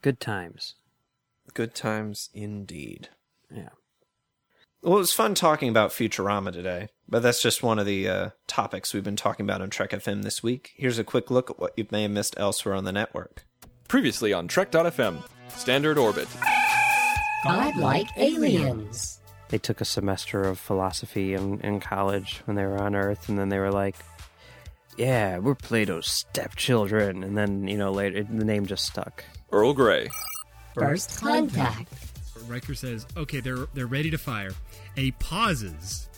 Good 0.01 0.19
times. 0.19 0.75
Good 1.53 1.75
times 1.75 2.29
indeed. 2.33 3.09
Yeah. 3.53 3.69
Well, 4.84 4.96
it 4.96 5.00
was 5.00 5.13
fun 5.13 5.34
talking 5.34 5.69
about 5.69 5.91
Futurama 5.91 6.52
today, 6.52 6.89
but 7.08 7.24
that's 7.24 7.41
just 7.41 7.63
one 7.63 7.80
of 7.80 7.86
the 7.86 8.10
uh, 8.10 8.30
topics 8.48 8.93
we've 8.93 9.02
been 9.02 9.15
talking 9.15 9.46
about 9.46 9.62
on 9.62 9.69
Trek 9.69 9.91
FM 9.91 10.24
this 10.24 10.43
week. 10.43 10.74
Here's 10.76 11.00
a 11.00 11.06
quick 11.06 11.32
look 11.32 11.50
at 11.50 11.58
what 11.58 11.72
you 11.78 11.88
may 11.89 12.02
have 12.02 12.12
missed 12.12 12.36
elsewhere 12.38 12.76
on 12.76 12.84
the 12.84 12.91
network. 12.91 13.46
Previously 13.88 14.34
on 14.34 14.50
Trek.fm, 14.50 15.24
Standard 15.48 15.98
Orbit. 15.98 16.28
Godlike 17.46 18.08
aliens. 18.17 19.22
They 19.48 19.58
took 19.58 19.80
a 19.80 19.86
semester 19.86 20.41
of 20.41 20.60
philosophy 20.60 21.34
in, 21.34 21.62
in 21.62 21.80
college 21.80 22.41
when 22.43 22.58
they 22.58 22.65
were 22.65 22.82
on 22.82 22.93
Earth, 22.93 23.30
and 23.30 23.39
then 23.39 23.48
they 23.48 23.60
were 23.60 23.72
like, 23.72 23.96
yeah, 24.98 25.38
we're 25.38 25.56
Plato's 25.56 26.08
stepchildren. 26.08 27.24
And 27.24 27.38
then, 27.38 27.69
you 27.69 27.78
know, 27.78 27.93
later, 27.93 28.22
the 28.24 28.43
name 28.43 28.65
just 28.65 28.86
stuck. 28.86 29.24
Earl 29.50 29.72
Grey. 29.72 30.10
First 30.76 31.22
contact. 31.22 32.12
Riker 32.47 32.75
says, 32.75 33.06
"Okay, 33.17 33.39
they're 33.39 33.67
they're 33.73 33.88
ready 33.88 34.12
to 34.12 34.17
fire," 34.17 34.51
and 34.95 35.06
he 35.06 35.12
pauses. 35.12 36.08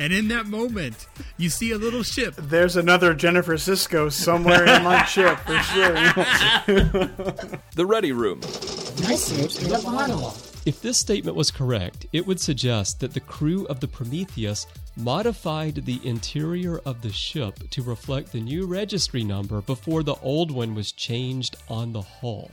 And 0.00 0.14
in 0.14 0.28
that 0.28 0.46
moment, 0.46 1.08
you 1.36 1.50
see 1.50 1.72
a 1.72 1.76
little 1.76 2.02
ship. 2.02 2.34
There's 2.34 2.74
another 2.76 3.12
Jennifer 3.12 3.56
Sisko 3.56 4.10
somewhere 4.10 4.64
in 4.64 4.82
my 4.82 5.04
ship 5.04 5.38
for 5.40 5.58
sure. 5.58 5.94
The 7.74 7.84
Ready 7.84 8.12
Room. 8.12 8.40
Message 8.40 9.62
in 9.62 9.74
a 9.74 9.82
bottle. 9.82 10.34
If 10.64 10.80
this 10.80 10.96
statement 10.96 11.36
was 11.36 11.50
correct, 11.50 12.06
it 12.14 12.26
would 12.26 12.40
suggest 12.40 13.00
that 13.00 13.12
the 13.12 13.20
crew 13.20 13.66
of 13.66 13.80
the 13.80 13.88
Prometheus 13.88 14.66
modified 14.96 15.84
the 15.84 16.00
interior 16.02 16.78
of 16.86 17.02
the 17.02 17.12
ship 17.12 17.58
to 17.70 17.82
reflect 17.82 18.32
the 18.32 18.40
new 18.40 18.64
registry 18.66 19.22
number 19.22 19.60
before 19.60 20.02
the 20.02 20.16
old 20.22 20.50
one 20.50 20.74
was 20.74 20.92
changed 20.92 21.56
on 21.68 21.92
the 21.92 22.02
hull. 22.02 22.50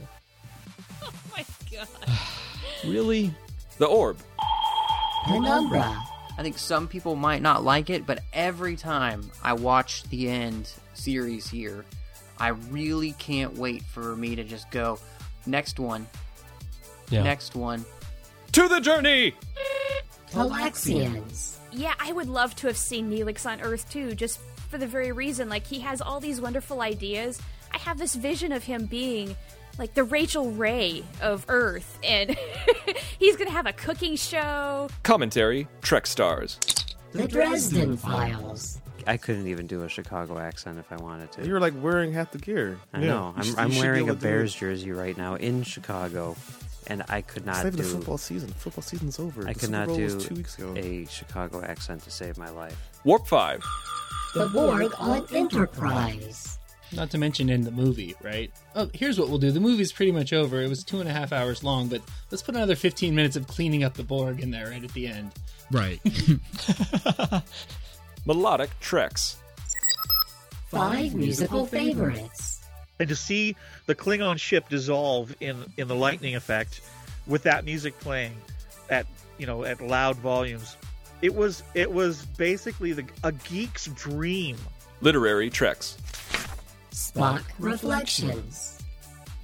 My 1.78 1.84
god. 2.06 2.18
Really? 2.84 3.34
The 3.78 3.86
Orb. 3.86 4.18
Penumbra. 5.24 5.96
I 6.38 6.42
think 6.42 6.56
some 6.58 6.86
people 6.86 7.16
might 7.16 7.42
not 7.42 7.64
like 7.64 7.90
it, 7.90 8.06
but 8.06 8.20
every 8.32 8.76
time 8.76 9.28
I 9.42 9.52
watch 9.54 10.04
the 10.04 10.28
end 10.28 10.70
series 10.94 11.48
here, 11.48 11.84
I 12.38 12.48
really 12.48 13.12
can't 13.12 13.56
wait 13.58 13.82
for 13.82 14.14
me 14.14 14.36
to 14.36 14.44
just 14.44 14.70
go 14.70 14.98
next 15.46 15.80
one, 15.80 16.06
Yeah. 17.10 17.24
next 17.24 17.56
one. 17.56 17.84
To 18.52 18.68
the 18.68 18.80
journey! 18.80 19.34
Talaxians. 20.30 21.56
Yeah, 21.72 21.94
I 21.98 22.12
would 22.12 22.28
love 22.28 22.54
to 22.56 22.66
have 22.68 22.76
seen 22.76 23.10
Neelix 23.10 23.44
on 23.44 23.60
Earth 23.60 23.90
too, 23.90 24.14
just 24.14 24.38
for 24.70 24.78
the 24.78 24.86
very 24.86 25.10
reason 25.12 25.48
like 25.48 25.66
he 25.66 25.80
has 25.80 26.00
all 26.00 26.20
these 26.20 26.40
wonderful 26.40 26.80
ideas. 26.82 27.40
I 27.72 27.78
have 27.78 27.98
this 27.98 28.14
vision 28.14 28.52
of 28.52 28.62
him 28.64 28.86
being 28.86 29.36
like 29.78 29.94
the 29.94 30.04
Rachael 30.04 30.50
Ray 30.52 31.04
of 31.22 31.44
Earth, 31.48 31.98
and 32.02 32.36
he's 33.18 33.36
gonna 33.36 33.50
have 33.50 33.66
a 33.66 33.72
cooking 33.72 34.16
show. 34.16 34.88
Commentary 35.02 35.68
Trek 35.82 36.06
Stars. 36.06 36.58
The 37.12 37.26
Dresden 37.28 37.96
Files. 37.96 38.80
I 39.06 39.16
couldn't 39.16 39.46
even 39.46 39.66
do 39.66 39.84
a 39.84 39.88
Chicago 39.88 40.38
accent 40.38 40.78
if 40.78 40.92
I 40.92 40.96
wanted 40.96 41.32
to. 41.32 41.46
You're 41.46 41.60
like 41.60 41.72
wearing 41.80 42.12
half 42.12 42.30
the 42.32 42.38
gear. 42.38 42.78
I 42.92 43.00
Yeah. 43.00 43.06
know. 43.06 43.34
I'm, 43.36 43.42
should- 43.42 43.58
I'm 43.58 43.76
wearing 43.78 44.10
a 44.10 44.14
to 44.14 44.20
do 44.20 44.26
it. 44.26 44.30
Bears 44.30 44.54
jersey 44.54 44.92
right 44.92 45.16
now 45.16 45.36
in 45.36 45.62
Chicago, 45.62 46.36
and 46.88 47.02
I 47.08 47.22
could 47.22 47.46
not 47.46 47.56
not 47.58 47.66
even 47.66 47.76
do. 47.78 47.82
the 47.84 47.88
football 47.88 48.18
season. 48.18 48.50
Football 48.50 48.82
season's 48.82 49.18
over. 49.18 49.42
I 49.48 49.52
The 49.52 49.54
could 49.54 49.60
Super 49.62 49.72
not 49.72 49.86
Bowl 49.88 49.96
do 49.96 50.20
two 50.20 50.34
weeks 50.34 50.58
ago. 50.58 50.74
a 50.76 51.06
Chicago 51.06 51.62
accent 51.62 52.02
to 52.02 52.10
save 52.10 52.36
my 52.36 52.50
life. 52.50 52.76
Warp 53.04 53.26
5. 53.26 53.64
The 54.34 54.48
Borg 54.48 54.92
on 54.98 55.24
Enterprise. 55.34 56.57
Not 56.92 57.10
to 57.10 57.18
mention 57.18 57.50
in 57.50 57.62
the 57.62 57.70
movie, 57.70 58.14
right? 58.22 58.50
Oh, 58.74 58.88
here's 58.94 59.18
what 59.18 59.28
we'll 59.28 59.38
do. 59.38 59.50
The 59.50 59.60
movie's 59.60 59.92
pretty 59.92 60.12
much 60.12 60.32
over. 60.32 60.60
It 60.62 60.68
was 60.68 60.82
two 60.82 61.00
and 61.00 61.08
a 61.08 61.12
half 61.12 61.32
hours 61.32 61.62
long, 61.62 61.88
but 61.88 62.00
let's 62.30 62.42
put 62.42 62.54
another 62.54 62.76
15 62.76 63.14
minutes 63.14 63.36
of 63.36 63.46
cleaning 63.46 63.84
up 63.84 63.94
the 63.94 64.02
Borg 64.02 64.40
in 64.40 64.50
there 64.50 64.68
right 64.70 64.82
at 64.82 64.92
the 64.94 65.06
end. 65.06 65.32
Right. 65.70 66.00
Melodic 68.26 68.70
Treks. 68.80 69.36
Five 70.68 71.14
musical 71.14 71.66
favorites. 71.66 72.60
and 72.98 73.08
to 73.08 73.16
see 73.16 73.56
the 73.86 73.94
Klingon 73.94 74.38
ship 74.38 74.68
dissolve 74.68 75.34
in 75.40 75.64
in 75.76 75.88
the 75.88 75.94
lightning 75.94 76.36
effect 76.36 76.80
with 77.26 77.44
that 77.44 77.64
music 77.64 77.98
playing 78.00 78.34
at 78.90 79.06
you 79.38 79.46
know 79.46 79.64
at 79.64 79.80
loud 79.80 80.16
volumes 80.16 80.76
it 81.22 81.34
was 81.34 81.62
it 81.74 81.90
was 81.90 82.26
basically 82.36 82.92
the 82.92 83.04
a 83.24 83.32
geek's 83.32 83.86
dream 83.88 84.56
Literary 85.00 85.48
Treks. 85.48 85.96
Spock 86.90 87.42
Reflections. 87.58 88.74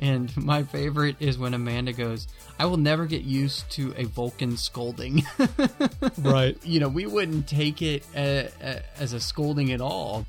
And 0.00 0.36
my 0.36 0.64
favorite 0.64 1.16
is 1.20 1.38
when 1.38 1.54
Amanda 1.54 1.92
goes, 1.92 2.26
I 2.58 2.66
will 2.66 2.76
never 2.76 3.06
get 3.06 3.22
used 3.22 3.70
to 3.72 3.94
a 3.96 4.04
Vulcan 4.04 4.56
scolding. 4.56 5.22
Right. 6.18 6.56
You 6.64 6.80
know, 6.80 6.88
we 6.88 7.06
wouldn't 7.06 7.46
take 7.48 7.82
it 7.82 8.04
uh, 8.14 8.44
uh, 8.62 8.80
as 8.98 9.12
a 9.12 9.20
scolding 9.20 9.72
at 9.72 9.80
all. 9.80 10.26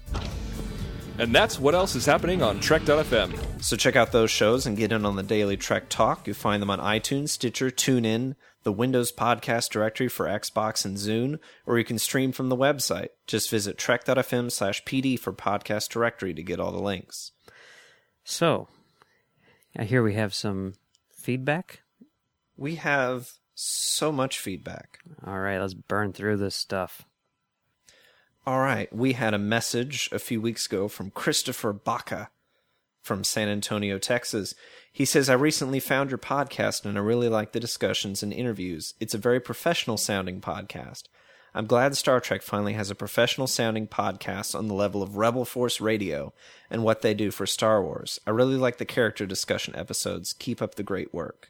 And 1.17 1.33
that's 1.33 1.59
what 1.59 1.75
else 1.75 1.95
is 1.95 2.05
happening 2.05 2.41
on 2.41 2.59
Trek.fm. 2.59 3.63
So 3.63 3.77
check 3.77 3.95
out 3.95 4.11
those 4.11 4.29
shows 4.29 4.65
and 4.65 4.75
get 4.75 4.91
in 4.91 5.05
on 5.05 5.15
the 5.15 5.23
daily 5.23 5.55
Trek 5.55 5.85
Talk. 5.87 6.27
You 6.27 6.33
find 6.33 6.61
them 6.61 6.69
on 6.69 6.79
iTunes, 6.79 7.29
Stitcher, 7.29 7.71
TuneIn, 7.71 8.35
the 8.63 8.73
Windows 8.73 9.13
Podcast 9.13 9.69
Directory 9.69 10.09
for 10.09 10.25
Xbox 10.25 10.83
and 10.83 10.97
Zune, 10.97 11.39
or 11.65 11.77
you 11.77 11.85
can 11.85 11.99
stream 11.99 12.33
from 12.33 12.49
the 12.49 12.57
website. 12.57 13.09
Just 13.27 13.49
visit 13.49 13.77
trek.fm 13.77 14.51
slash 14.51 14.83
PD 14.83 15.17
for 15.17 15.31
podcast 15.31 15.89
directory 15.89 16.33
to 16.33 16.43
get 16.43 16.59
all 16.59 16.73
the 16.73 16.81
links. 16.81 17.31
So, 18.25 18.67
I 19.77 19.85
hear 19.85 20.03
we 20.03 20.15
have 20.15 20.33
some 20.33 20.73
feedback. 21.13 21.83
We 22.57 22.75
have 22.75 23.31
so 23.53 24.11
much 24.11 24.39
feedback. 24.39 24.99
All 25.25 25.39
right, 25.39 25.59
let's 25.59 25.75
burn 25.75 26.11
through 26.11 26.37
this 26.37 26.55
stuff. 26.55 27.05
All 28.47 28.59
right, 28.59 28.93
we 28.95 29.13
had 29.13 29.33
a 29.33 29.39
message 29.39 30.07
a 30.11 30.19
few 30.19 30.39
weeks 30.39 30.67
ago 30.67 30.87
from 30.87 31.09
Christopher 31.09 31.73
Baca 31.73 32.29
from 33.01 33.23
San 33.23 33.47
Antonio, 33.47 33.97
Texas. 33.97 34.53
He 34.91 35.03
says, 35.03 35.29
I 35.31 35.33
recently 35.33 35.79
found 35.79 36.11
your 36.11 36.19
podcast 36.19 36.85
and 36.85 36.95
I 36.95 37.01
really 37.01 37.27
like 37.27 37.53
the 37.53 37.59
discussions 37.59 38.21
and 38.21 38.31
interviews. 38.31 38.93
It's 38.99 39.15
a 39.15 39.19
very 39.19 39.39
professional 39.39 39.97
sounding 39.97 40.41
podcast. 40.41 41.03
I'm 41.55 41.65
glad 41.65 41.95
Star 41.97 42.19
Trek 42.19 42.43
finally 42.43 42.73
has 42.73 42.91
a 42.91 42.95
professional 42.95 43.47
sounding 43.47 43.87
podcast 43.87 44.53
on 44.53 44.67
the 44.67 44.75
level 44.75 45.01
of 45.01 45.17
Rebel 45.17 45.45
Force 45.45 45.81
Radio 45.81 46.31
and 46.69 46.83
what 46.83 47.01
they 47.01 47.15
do 47.15 47.31
for 47.31 47.47
Star 47.47 47.81
Wars. 47.81 48.19
I 48.27 48.29
really 48.29 48.57
like 48.57 48.77
the 48.77 48.85
character 48.85 49.25
discussion 49.25 49.75
episodes. 49.75 50.33
Keep 50.33 50.61
up 50.61 50.75
the 50.75 50.83
great 50.83 51.13
work. 51.13 51.49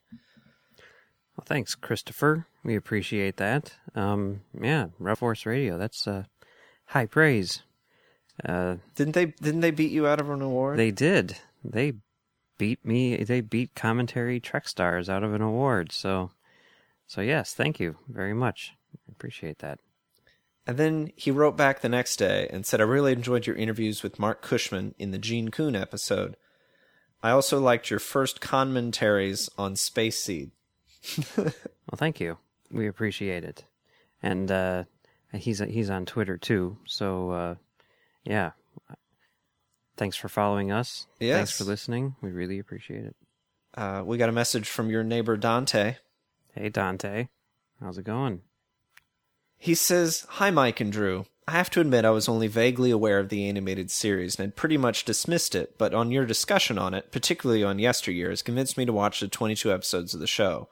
Well, 1.35 1.45
thanks, 1.45 1.75
Christopher. 1.75 2.47
We 2.63 2.75
appreciate 2.75 3.35
that. 3.37 3.73
Um, 3.95 4.41
yeah, 4.61 4.87
Rebel 4.97 5.15
Force 5.17 5.45
Radio. 5.45 5.77
That's 5.77 6.07
uh, 6.07 6.23
high 6.87 7.05
praise. 7.05 7.61
Uh, 8.43 8.75
didn't 8.95 9.13
they? 9.13 9.27
Didn't 9.27 9.61
they 9.61 9.71
beat 9.71 9.91
you 9.91 10.07
out 10.07 10.19
of 10.19 10.29
an 10.29 10.41
award? 10.41 10.77
They 10.77 10.91
did. 10.91 11.37
They 11.63 11.93
beat 12.57 12.85
me. 12.85 13.17
They 13.23 13.41
beat 13.41 13.75
commentary 13.75 14.39
Trek 14.39 14.67
stars 14.67 15.09
out 15.09 15.23
of 15.23 15.33
an 15.33 15.41
award. 15.41 15.91
So, 15.91 16.31
so 17.07 17.21
yes, 17.21 17.53
thank 17.53 17.79
you 17.79 17.97
very 18.07 18.33
much. 18.33 18.73
I 18.93 19.11
appreciate 19.11 19.59
that. 19.59 19.79
And 20.67 20.77
then 20.77 21.11
he 21.15 21.31
wrote 21.31 21.55
back 21.55 21.81
the 21.81 21.89
next 21.89 22.17
day 22.17 22.47
and 22.51 22.65
said, 22.65 22.81
I 22.81 22.85
really 22.85 23.13
enjoyed 23.13 23.45
your 23.45 23.55
interviews 23.55 24.01
with 24.01 24.19
Marc 24.19 24.41
Cushman 24.41 24.95
in 24.97 25.11
the 25.11 25.19
Gene 25.19 25.49
Coon 25.49 25.75
episode. 25.75 26.37
I 27.21 27.29
also 27.31 27.59
liked 27.59 27.89
your 27.89 27.99
first 27.99 28.41
commentaries 28.41 29.49
on 29.57 29.75
Space 29.75 30.21
Seed. 30.21 30.51
well, 31.37 31.53
thank 31.95 32.19
you. 32.19 32.37
We 32.71 32.87
appreciate 32.87 33.43
it. 33.43 33.65
And 34.23 34.51
uh, 34.51 34.83
he's 35.37 35.59
he's 35.59 35.89
on 35.89 36.05
Twitter 36.05 36.37
too. 36.37 36.77
So 36.85 37.31
uh, 37.31 37.55
yeah, 38.23 38.51
thanks 39.97 40.15
for 40.15 40.29
following 40.29 40.71
us. 40.71 41.07
Yes. 41.19 41.35
Thanks 41.37 41.57
for 41.57 41.63
listening. 41.63 42.15
We 42.21 42.31
really 42.31 42.59
appreciate 42.59 43.05
it. 43.05 43.15
Uh, 43.75 44.03
we 44.05 44.17
got 44.17 44.29
a 44.29 44.33
message 44.33 44.69
from 44.69 44.89
your 44.89 45.03
neighbor 45.03 45.37
Dante. 45.37 45.97
Hey 46.53 46.69
Dante, 46.69 47.27
how's 47.81 47.97
it 47.97 48.05
going? 48.05 48.41
He 49.57 49.75
says, 49.75 50.25
Hi, 50.29 50.51
Mike 50.51 50.79
and 50.79 50.91
Drew. 50.91 51.25
I 51.47 51.51
have 51.51 51.69
to 51.71 51.81
admit 51.81 52.05
I 52.05 52.09
was 52.09 52.27
only 52.27 52.47
vaguely 52.47 52.91
aware 52.91 53.19
of 53.19 53.29
the 53.29 53.47
animated 53.47 53.91
series 53.91 54.35
and 54.35 54.47
had 54.47 54.55
pretty 54.55 54.77
much 54.77 55.05
dismissed 55.05 55.53
it, 55.53 55.77
but 55.77 55.93
on 55.93 56.11
your 56.11 56.25
discussion 56.25 56.79
on 56.79 56.93
it, 56.93 57.11
particularly 57.11 57.63
on 57.63 57.77
yesteryear, 57.77 58.29
has 58.29 58.41
convinced 58.41 58.77
me 58.77 58.85
to 58.85 58.93
watch 58.93 59.19
the 59.19 59.27
22 59.27 59.71
episodes 59.71 60.13
of 60.13 60.19
the 60.19 60.27
show. 60.27 60.67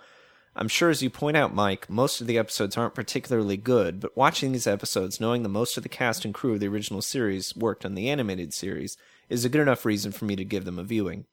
I'm 0.55 0.67
sure, 0.67 0.89
as 0.89 1.01
you 1.01 1.09
point 1.09 1.35
out, 1.35 1.55
Mike, 1.55 1.89
most 1.89 2.21
of 2.21 2.27
the 2.27 2.37
episodes 2.37 2.77
aren't 2.77 2.93
particularly 2.93 3.57
good, 3.57 3.99
but 3.99 4.15
watching 4.15 4.51
these 4.51 4.67
episodes, 4.67 5.19
knowing 5.19 5.41
that 5.43 5.49
most 5.49 5.77
of 5.77 5.83
the 5.83 5.89
cast 5.89 6.25
and 6.25 6.33
crew 6.33 6.53
of 6.53 6.59
the 6.59 6.67
original 6.67 7.01
series 7.01 7.55
worked 7.55 7.85
on 7.85 7.95
the 7.95 8.09
animated 8.09 8.53
series, 8.53 8.95
is 9.29 9.43
a 9.43 9.49
good 9.49 9.61
enough 9.61 9.83
reason 9.83 10.11
for 10.11 10.25
me 10.25 10.35
to 10.35 10.45
give 10.45 10.65
them 10.65 10.77
a 10.77 10.83
viewing. 10.83 11.25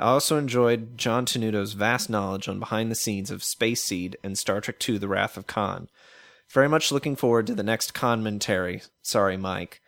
I 0.00 0.04
also 0.04 0.36
enjoyed 0.36 0.98
John 0.98 1.26
Tenuto's 1.26 1.74
vast 1.74 2.10
knowledge 2.10 2.48
on 2.48 2.58
behind 2.58 2.90
the 2.90 2.96
scenes 2.96 3.30
of 3.30 3.44
Space 3.44 3.84
Seed 3.84 4.16
and 4.24 4.36
Star 4.36 4.60
Trek 4.60 4.88
II 4.88 4.98
The 4.98 5.08
Wrath 5.08 5.36
of 5.36 5.46
Khan. 5.46 5.88
Very 6.48 6.68
much 6.68 6.90
looking 6.90 7.14
forward 7.14 7.46
to 7.46 7.54
the 7.54 7.62
next 7.62 7.94
commentary. 7.94 8.82
Sorry, 9.02 9.36
Mike. 9.36 9.80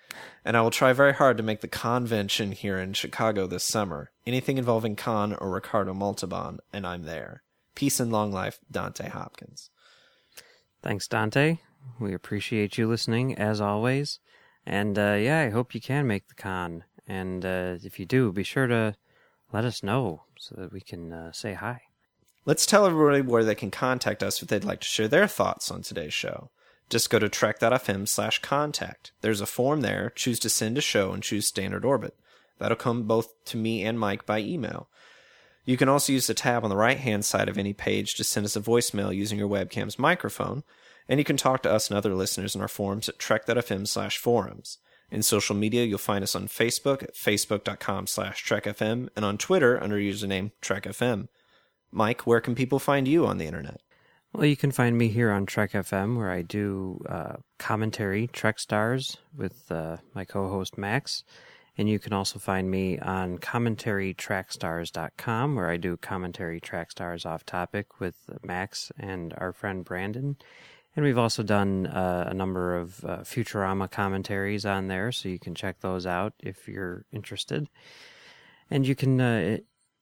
And 0.44 0.56
I 0.56 0.60
will 0.60 0.70
try 0.70 0.92
very 0.92 1.14
hard 1.14 1.36
to 1.38 1.42
make 1.42 1.62
the 1.62 1.68
convention 1.68 2.52
here 2.52 2.78
in 2.78 2.92
Chicago 2.92 3.46
this 3.46 3.64
summer. 3.64 4.10
Anything 4.26 4.58
involving 4.58 4.94
Khan 4.94 5.32
or 5.32 5.50
Ricardo 5.50 5.94
Montalban, 5.94 6.60
and 6.72 6.86
I'm 6.86 7.02
there. 7.04 7.42
Peace 7.74 8.00
and 8.00 8.12
long 8.12 8.32
life, 8.32 8.58
Dante 8.70 9.08
Hopkins. 9.08 9.70
Thanks, 10.82 11.06
Dante. 11.08 11.58
We 11.98 12.14
appreciate 12.14 12.78
you 12.78 12.88
listening 12.88 13.36
as 13.36 13.60
always. 13.60 14.18
And 14.66 14.98
uh, 14.98 15.16
yeah, 15.18 15.40
I 15.40 15.50
hope 15.50 15.74
you 15.74 15.80
can 15.80 16.06
make 16.06 16.28
the 16.28 16.34
con. 16.34 16.84
And 17.06 17.44
uh, 17.44 17.76
if 17.82 17.98
you 17.98 18.06
do, 18.06 18.32
be 18.32 18.42
sure 18.42 18.66
to 18.66 18.94
let 19.52 19.64
us 19.64 19.82
know 19.82 20.22
so 20.38 20.54
that 20.58 20.72
we 20.72 20.80
can 20.80 21.12
uh, 21.12 21.32
say 21.32 21.54
hi. 21.54 21.82
Let's 22.44 22.66
tell 22.66 22.86
everybody 22.86 23.22
where 23.22 23.44
they 23.44 23.54
can 23.54 23.70
contact 23.70 24.22
us 24.22 24.42
if 24.42 24.48
they'd 24.48 24.64
like 24.64 24.80
to 24.80 24.88
share 24.88 25.08
their 25.08 25.28
thoughts 25.28 25.70
on 25.70 25.82
today's 25.82 26.14
show. 26.14 26.50
Just 26.90 27.10
go 27.10 27.18
to 27.18 27.28
trek.fm 27.28 28.08
slash 28.08 28.40
contact. 28.40 29.12
There's 29.20 29.40
a 29.40 29.46
form 29.46 29.80
there. 29.80 30.10
Choose 30.14 30.38
to 30.40 30.48
send 30.48 30.76
a 30.76 30.82
show 30.82 31.12
and 31.12 31.22
choose 31.22 31.46
standard 31.46 31.84
orbit. 31.84 32.16
That'll 32.58 32.76
come 32.76 33.04
both 33.04 33.44
to 33.46 33.56
me 33.56 33.82
and 33.84 33.98
Mike 33.98 34.26
by 34.26 34.40
email. 34.40 34.88
You 35.64 35.76
can 35.76 35.88
also 35.88 36.12
use 36.12 36.26
the 36.26 36.34
tab 36.34 36.64
on 36.64 36.70
the 36.70 36.76
right 36.76 36.98
hand 36.98 37.24
side 37.24 37.48
of 37.48 37.56
any 37.56 37.72
page 37.72 38.14
to 38.16 38.24
send 38.24 38.44
us 38.44 38.56
a 38.56 38.60
voicemail 38.60 39.14
using 39.14 39.38
your 39.38 39.48
webcam's 39.48 39.98
microphone, 39.98 40.64
and 41.08 41.20
you 41.20 41.24
can 41.24 41.36
talk 41.36 41.62
to 41.62 41.70
us 41.70 41.88
and 41.88 41.96
other 41.96 42.14
listeners 42.14 42.54
in 42.54 42.60
our 42.60 42.68
forums 42.68 43.08
at 43.08 43.18
trek.fm 43.18 43.86
slash 43.86 44.18
forums. 44.18 44.78
In 45.10 45.22
social 45.22 45.54
media, 45.54 45.84
you'll 45.84 45.98
find 45.98 46.24
us 46.24 46.34
on 46.34 46.48
Facebook 46.48 47.02
at 47.02 47.14
facebook.com 47.14 48.06
slash 48.06 48.44
trekfm 48.44 49.08
and 49.14 49.24
on 49.24 49.38
Twitter 49.38 49.80
under 49.82 49.96
username 49.96 50.52
trekfm. 50.62 51.28
Mike, 51.90 52.26
where 52.26 52.40
can 52.40 52.54
people 52.54 52.78
find 52.78 53.06
you 53.06 53.26
on 53.26 53.36
the 53.36 53.46
internet? 53.46 53.82
Well, 54.32 54.46
you 54.46 54.56
can 54.56 54.72
find 54.72 54.96
me 54.96 55.08
here 55.08 55.30
on 55.30 55.44
Trek 55.44 55.72
FM, 55.72 56.16
where 56.16 56.30
I 56.30 56.40
do 56.40 57.04
uh, 57.06 57.34
commentary, 57.58 58.28
Trek 58.28 58.58
Stars, 58.58 59.18
with 59.36 59.70
uh, 59.70 59.98
my 60.14 60.24
co 60.24 60.48
host 60.48 60.78
Max. 60.78 61.22
And 61.78 61.88
you 61.88 61.98
can 61.98 62.12
also 62.12 62.38
find 62.38 62.70
me 62.70 62.98
on 62.98 63.38
commentarytrackstars.com, 63.38 65.54
where 65.54 65.70
I 65.70 65.78
do 65.78 65.96
commentary 65.96 66.60
track 66.60 66.90
stars 66.90 67.24
off 67.24 67.46
topic 67.46 67.98
with 67.98 68.28
Max 68.42 68.92
and 68.98 69.32
our 69.38 69.52
friend 69.52 69.82
Brandon. 69.84 70.36
And 70.94 71.04
we've 71.04 71.16
also 71.16 71.42
done 71.42 71.86
uh, 71.86 72.26
a 72.28 72.34
number 72.34 72.76
of 72.76 73.02
uh, 73.04 73.18
Futurama 73.20 73.90
commentaries 73.90 74.66
on 74.66 74.88
there, 74.88 75.10
so 75.10 75.30
you 75.30 75.38
can 75.38 75.54
check 75.54 75.80
those 75.80 76.04
out 76.04 76.34
if 76.40 76.68
you're 76.68 77.06
interested. 77.10 77.70
And 78.70 78.86
you 78.86 78.94
can 78.94 79.18
uh, 79.18 79.56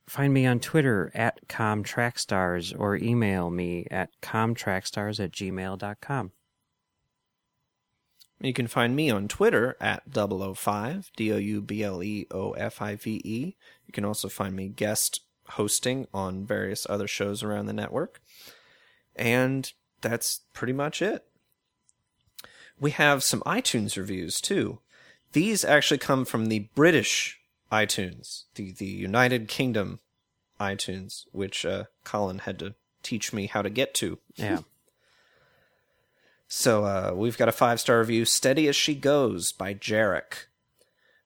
find 0.09 0.35
me 0.35 0.47
on 0.47 0.59
Twitter 0.59 1.13
at 1.15 1.47
comtrackstars 1.47 2.75
or 2.77 2.97
email 2.97 3.51
me 3.51 3.87
at 3.93 4.11
comtrackstars 4.21 5.23
at 5.23 5.31
gmail.com. 5.31 6.33
You 8.41 8.53
can 8.55 8.67
find 8.67 8.97
me 8.97 9.11
on 9.11 9.29
Twitter 9.29 9.77
at 9.81 10.03
005, 10.13 11.11
D 11.15 11.33
O 11.33 11.37
U 11.37 11.61
B 11.61 11.83
L 11.83 12.03
E 12.03 12.27
O 12.31 12.53
F 12.53 12.81
I 12.81 12.97
V 12.97 13.21
E. 13.23 13.57
You 13.87 13.93
can 13.93 14.05
also 14.05 14.29
find 14.29 14.57
me 14.57 14.69
guest 14.69 15.21
hosting 15.51 16.07
on 16.15 16.47
various 16.47 16.87
other 16.89 17.07
shows 17.07 17.43
around 17.43 17.67
the 17.67 17.73
network. 17.73 18.21
And 19.15 19.71
that's 20.01 20.41
pretty 20.55 20.73
much 20.73 21.03
it. 21.03 21.25
We 22.79 22.93
have 22.93 23.23
some 23.23 23.41
iTunes 23.41 23.97
reviews 23.97 24.41
too. 24.41 24.79
These 25.33 25.65
actually 25.65 25.99
come 25.99 26.25
from 26.25 26.47
the 26.47 26.71
British 26.75 27.41
iTunes, 27.71 28.45
the, 28.55 28.73
the 28.73 28.87
United 28.87 29.49
Kingdom 29.49 30.01
iTunes, 30.59 31.25
which 31.33 31.67
uh, 31.67 31.85
Colin 32.05 32.41
had 32.41 32.59
to 32.61 32.75
teach 33.03 33.33
me 33.33 33.47
how 33.47 33.63
to 33.63 33.71
get 33.71 33.95
to. 33.95 34.19
Yeah. 34.37 34.61
So 36.53 36.85
uh, 36.85 37.13
we've 37.15 37.39
got 37.39 37.49
a 37.49 37.53
five 37.53 37.79
star 37.79 38.01
review, 38.01 38.25
Steady 38.25 38.67
as 38.67 38.75
She 38.75 38.97
Goes 38.97 39.53
by 39.53 39.73
Jarek. 39.73 40.47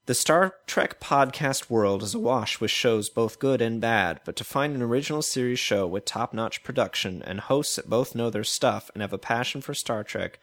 The 0.05 0.15
Star 0.15 0.57
Trek 0.67 1.01
podcast 1.01 1.71
world 1.71 2.03
is 2.03 2.15
awash 2.15 2.61
with 2.61 2.71
shows 2.71 3.09
both 3.09 3.39
good 3.39 3.63
and 3.63 3.81
bad, 3.81 4.21
but 4.27 4.37
to 4.37 4.45
find 4.45 4.77
an 4.77 4.83
original 4.83 5.23
series 5.23 5.59
show 5.59 5.87
with 5.87 6.05
top 6.05 6.35
notch 6.35 6.63
production 6.63 7.23
and 7.23 7.41
hosts 7.41 7.77
that 7.77 7.89
both 7.89 8.15
know 8.15 8.29
their 8.29 8.45
stuff 8.45 8.91
and 8.93 9.01
have 9.01 9.15
a 9.15 9.19
passion 9.19 9.63
for 9.63 9.73
Star 9.73 10.05
Trek 10.05 10.39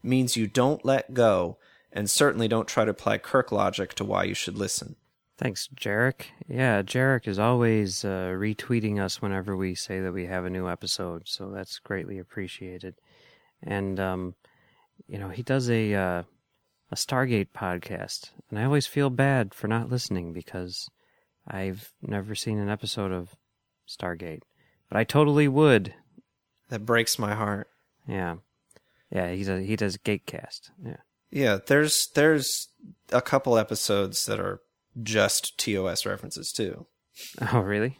means 0.00 0.36
you 0.36 0.46
don't 0.46 0.84
let 0.84 1.12
go 1.12 1.58
and 1.92 2.08
certainly 2.08 2.46
don't 2.46 2.68
try 2.68 2.84
to 2.84 2.92
apply 2.92 3.18
Kirk 3.18 3.50
logic 3.50 3.94
to 3.94 4.04
why 4.04 4.22
you 4.22 4.34
should 4.34 4.56
listen. 4.56 4.94
Thanks, 5.38 5.68
Jarek. 5.74 6.26
Yeah, 6.46 6.82
Jarek 6.82 7.26
is 7.26 7.40
always 7.40 8.04
uh, 8.04 8.32
retweeting 8.36 9.00
us 9.00 9.20
whenever 9.20 9.56
we 9.56 9.74
say 9.74 9.98
that 9.98 10.12
we 10.12 10.26
have 10.26 10.44
a 10.44 10.50
new 10.50 10.68
episode, 10.68 11.22
so 11.26 11.50
that's 11.50 11.80
greatly 11.80 12.20
appreciated. 12.20 12.94
And 13.62 14.00
um, 14.00 14.34
you 15.06 15.18
know, 15.18 15.28
he 15.28 15.42
does 15.42 15.68
a 15.68 15.94
uh, 15.94 16.22
a 16.90 16.94
Stargate 16.94 17.48
podcast, 17.54 18.30
and 18.48 18.58
I 18.58 18.64
always 18.64 18.86
feel 18.86 19.10
bad 19.10 19.54
for 19.54 19.68
not 19.68 19.90
listening 19.90 20.32
because 20.32 20.88
I've 21.46 21.92
never 22.02 22.34
seen 22.34 22.58
an 22.58 22.68
episode 22.68 23.12
of 23.12 23.36
Stargate, 23.88 24.42
but 24.88 24.98
I 24.98 25.04
totally 25.04 25.48
would. 25.48 25.94
That 26.68 26.86
breaks 26.86 27.18
my 27.18 27.34
heart. 27.34 27.68
Yeah, 28.06 28.36
yeah. 29.10 29.32
He's 29.32 29.48
a 29.48 29.60
he 29.60 29.76
does 29.76 29.96
Gatecast. 29.98 30.70
Yeah. 30.84 30.96
Yeah, 31.30 31.58
there's 31.64 32.08
there's 32.14 32.68
a 33.12 33.22
couple 33.22 33.56
episodes 33.56 34.26
that 34.26 34.40
are 34.40 34.60
just 35.00 35.56
TOS 35.58 36.04
references 36.04 36.52
too. 36.52 36.86
Oh, 37.52 37.60
really? 37.60 37.98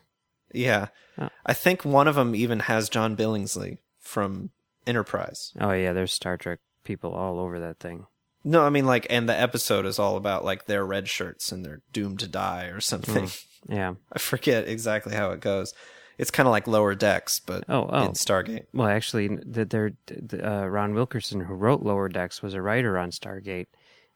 Yeah. 0.52 0.88
Oh. 1.18 1.28
I 1.44 1.52
think 1.54 1.84
one 1.84 2.08
of 2.08 2.14
them 2.14 2.34
even 2.34 2.60
has 2.60 2.88
John 2.88 3.16
Billingsley 3.16 3.78
from 4.00 4.50
Enterprise. 4.86 5.52
Oh 5.60 5.72
yeah, 5.72 5.92
there's 5.92 6.12
Star 6.12 6.36
Trek 6.36 6.58
people 6.84 7.12
all 7.12 7.38
over 7.38 7.60
that 7.60 7.78
thing. 7.78 8.06
No, 8.44 8.62
I 8.62 8.70
mean 8.70 8.86
like 8.86 9.06
and 9.10 9.28
the 9.28 9.38
episode 9.38 9.84
is 9.86 9.98
all 9.98 10.16
about 10.16 10.44
like 10.44 10.66
their 10.66 10.84
red 10.84 11.08
shirts 11.08 11.52
and 11.52 11.64
they're 11.64 11.82
doomed 11.92 12.20
to 12.20 12.26
die 12.28 12.66
or 12.66 12.80
something. 12.80 13.24
Mm, 13.24 13.44
yeah. 13.68 13.94
I 14.12 14.18
forget 14.18 14.66
exactly 14.68 15.14
how 15.14 15.30
it 15.32 15.40
goes. 15.40 15.74
It's 16.16 16.30
kind 16.30 16.46
of 16.46 16.50
like 16.50 16.66
Lower 16.66 16.94
Decks, 16.94 17.40
but 17.40 17.64
Oh, 17.68 17.88
oh. 17.90 18.04
in 18.04 18.12
Stargate. 18.12 18.66
Well, 18.74 18.88
actually, 18.88 19.28
th- 19.28 19.68
there, 19.70 19.92
th- 20.06 20.42
uh, 20.42 20.66
Ron 20.68 20.92
Wilkerson, 20.92 21.40
who 21.40 21.54
wrote 21.54 21.82
Lower 21.82 22.10
Decks, 22.10 22.42
was 22.42 22.52
a 22.52 22.60
writer 22.60 22.98
on 22.98 23.10
Stargate, 23.10 23.68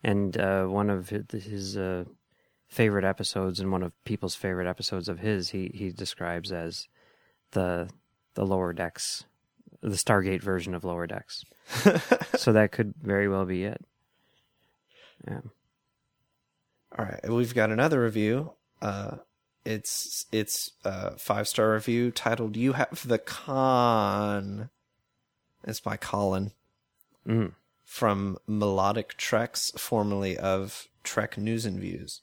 and 0.03 0.37
uh, 0.37 0.67
one 0.67 0.91
of 0.91 1.09
his, 1.09 1.25
his 1.45 1.77
uh, 1.79 2.05
favorite 2.69 3.07
episodes, 3.07 3.59
and 3.59 3.73
one 3.73 3.83
of 3.83 3.93
people's 4.05 4.35
favorite 4.35 4.67
episodes 4.69 5.09
of 5.09 5.21
his, 5.21 5.51
he 5.51 5.71
he 5.73 5.91
describes 5.93 6.53
as 6.53 6.89
the 7.53 7.89
the 8.35 8.45
Lower 8.45 8.75
Decks, 8.75 9.25
the 9.91 9.97
Stargate 9.97 10.41
version 10.43 10.75
of 10.75 10.83
Lower 10.85 11.07
Decks. 11.07 11.45
so 12.37 12.53
that 12.53 12.73
could 12.73 12.95
very 13.03 13.29
well 13.29 13.45
be 13.45 13.65
it. 13.65 13.85
Yeah. 15.27 15.41
All 16.99 17.05
right, 17.05 17.21
we've 17.29 17.55
got 17.55 17.71
another 17.71 18.03
review. 18.03 18.53
Uh, 18.81 19.17
it's 19.65 20.27
it's 20.31 20.71
a 20.85 21.17
five 21.19 21.49
star 21.49 21.73
review 21.73 22.11
titled 22.11 22.57
"You 22.57 22.75
Have 22.75 23.07
the 23.07 23.19
Con." 23.19 24.71
It's 25.65 25.81
by 25.81 25.97
Colin 25.97 26.53
Mm. 27.27 27.55
from 27.85 28.37
Melodic 28.47 29.17
Treks, 29.17 29.71
formerly 29.79 30.37
of 30.37 30.89
Trek 31.03 31.39
News 31.39 31.65
and 31.65 31.81
Views. 31.81 32.21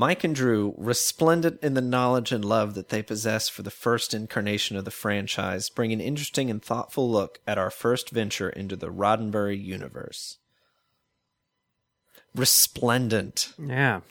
Mike 0.00 0.22
and 0.22 0.32
Drew, 0.32 0.76
resplendent 0.78 1.60
in 1.60 1.74
the 1.74 1.80
knowledge 1.80 2.30
and 2.30 2.44
love 2.44 2.76
that 2.76 2.88
they 2.88 3.02
possess 3.02 3.48
for 3.48 3.62
the 3.62 3.70
first 3.70 4.14
incarnation 4.14 4.76
of 4.76 4.84
the 4.84 4.92
franchise, 4.92 5.68
bring 5.68 5.92
an 5.92 6.00
interesting 6.00 6.48
and 6.48 6.62
thoughtful 6.62 7.10
look 7.10 7.40
at 7.48 7.58
our 7.58 7.68
first 7.68 8.10
venture 8.10 8.48
into 8.48 8.76
the 8.76 8.92
Roddenberry 8.92 9.60
universe. 9.60 10.38
Resplendent. 12.32 13.52
Yeah. 13.58 14.02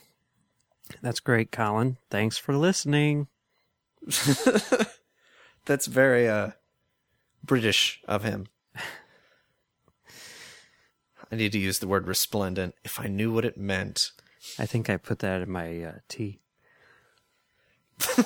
That's 1.00 1.20
great, 1.20 1.50
Colin. 1.50 1.96
Thanks 2.10 2.36
for 2.36 2.54
listening. 2.54 3.28
That's 5.64 5.86
very 5.86 6.28
uh 6.28 6.50
British 7.42 8.02
of 8.06 8.24
him. 8.24 8.48
I 11.32 11.36
need 11.36 11.52
to 11.52 11.58
use 11.58 11.78
the 11.78 11.88
word 11.88 12.06
resplendent 12.06 12.74
if 12.84 13.00
I 13.00 13.06
knew 13.06 13.32
what 13.32 13.46
it 13.46 13.56
meant. 13.56 14.10
I 14.58 14.66
think 14.66 14.88
I 14.88 14.96
put 14.96 15.20
that 15.20 15.42
in 15.42 15.50
my 15.50 15.82
uh, 15.82 15.92
tea. 16.08 16.40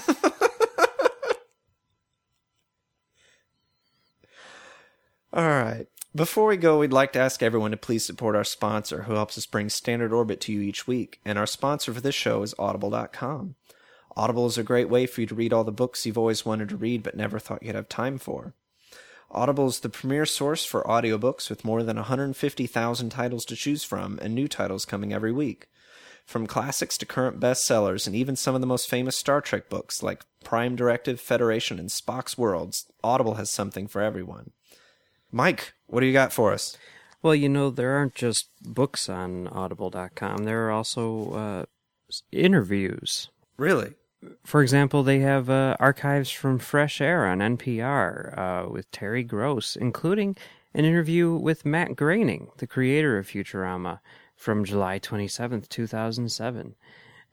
All 5.32 5.48
right. 5.48 5.86
Before 6.14 6.46
we 6.46 6.58
go, 6.58 6.78
we'd 6.78 6.92
like 6.92 7.14
to 7.14 7.18
ask 7.18 7.42
everyone 7.42 7.70
to 7.70 7.78
please 7.78 8.04
support 8.04 8.36
our 8.36 8.44
sponsor 8.44 9.04
who 9.04 9.14
helps 9.14 9.38
us 9.38 9.46
bring 9.46 9.70
Standard 9.70 10.12
Orbit 10.12 10.42
to 10.42 10.52
you 10.52 10.60
each 10.60 10.86
week. 10.86 11.20
And 11.24 11.38
our 11.38 11.46
sponsor 11.46 11.94
for 11.94 12.02
this 12.02 12.14
show 12.14 12.42
is 12.42 12.54
Audible.com. 12.58 13.54
Audible 14.14 14.44
is 14.44 14.58
a 14.58 14.62
great 14.62 14.90
way 14.90 15.06
for 15.06 15.22
you 15.22 15.26
to 15.26 15.34
read 15.34 15.54
all 15.54 15.64
the 15.64 15.72
books 15.72 16.04
you've 16.04 16.18
always 16.18 16.44
wanted 16.44 16.68
to 16.68 16.76
read 16.76 17.02
but 17.02 17.16
never 17.16 17.38
thought 17.38 17.62
you'd 17.62 17.74
have 17.74 17.88
time 17.88 18.18
for. 18.18 18.52
Audible 19.30 19.68
is 19.68 19.80
the 19.80 19.88
premier 19.88 20.26
source 20.26 20.66
for 20.66 20.82
audiobooks 20.82 21.48
with 21.48 21.64
more 21.64 21.82
than 21.82 21.96
150,000 21.96 23.08
titles 23.08 23.46
to 23.46 23.56
choose 23.56 23.82
from 23.82 24.18
and 24.20 24.34
new 24.34 24.46
titles 24.46 24.84
coming 24.84 25.14
every 25.14 25.32
week. 25.32 25.68
From 26.26 26.46
classics 26.46 26.96
to 26.98 27.06
current 27.06 27.40
bestsellers 27.40 28.06
and 28.06 28.16
even 28.16 28.36
some 28.36 28.54
of 28.54 28.60
the 28.60 28.66
most 28.66 28.88
famous 28.88 29.18
Star 29.18 29.40
Trek 29.40 29.68
books 29.68 30.02
like 30.02 30.24
Prime 30.44 30.76
Directive, 30.76 31.20
Federation, 31.20 31.78
and 31.78 31.88
Spock's 31.88 32.38
Worlds, 32.38 32.86
Audible 33.04 33.34
has 33.34 33.50
something 33.50 33.86
for 33.86 34.00
everyone. 34.00 34.52
Mike, 35.30 35.74
what 35.86 36.00
do 36.00 36.06
you 36.06 36.12
got 36.12 36.32
for 36.32 36.52
us? 36.52 36.76
Well, 37.22 37.34
you 37.34 37.48
know, 37.48 37.70
there 37.70 37.92
aren't 37.92 38.14
just 38.14 38.48
books 38.62 39.08
on 39.08 39.46
audible.com. 39.48 40.44
There 40.44 40.66
are 40.66 40.70
also 40.70 41.32
uh, 41.32 41.64
interviews. 42.32 43.28
Really? 43.56 43.94
For 44.44 44.62
example, 44.62 45.02
they 45.02 45.20
have 45.20 45.50
uh, 45.50 45.76
archives 45.80 46.30
from 46.30 46.58
Fresh 46.58 47.00
Air 47.00 47.26
on 47.26 47.38
NPR 47.38 48.38
uh, 48.38 48.68
with 48.68 48.90
Terry 48.90 49.24
Gross, 49.24 49.76
including 49.76 50.36
an 50.74 50.84
interview 50.84 51.34
with 51.34 51.66
Matt 51.66 51.96
Groening, 51.96 52.48
the 52.58 52.66
creator 52.66 53.18
of 53.18 53.28
Futurama, 53.28 54.00
from 54.42 54.64
July 54.64 54.98
27th, 54.98 55.68
2007. 55.68 56.74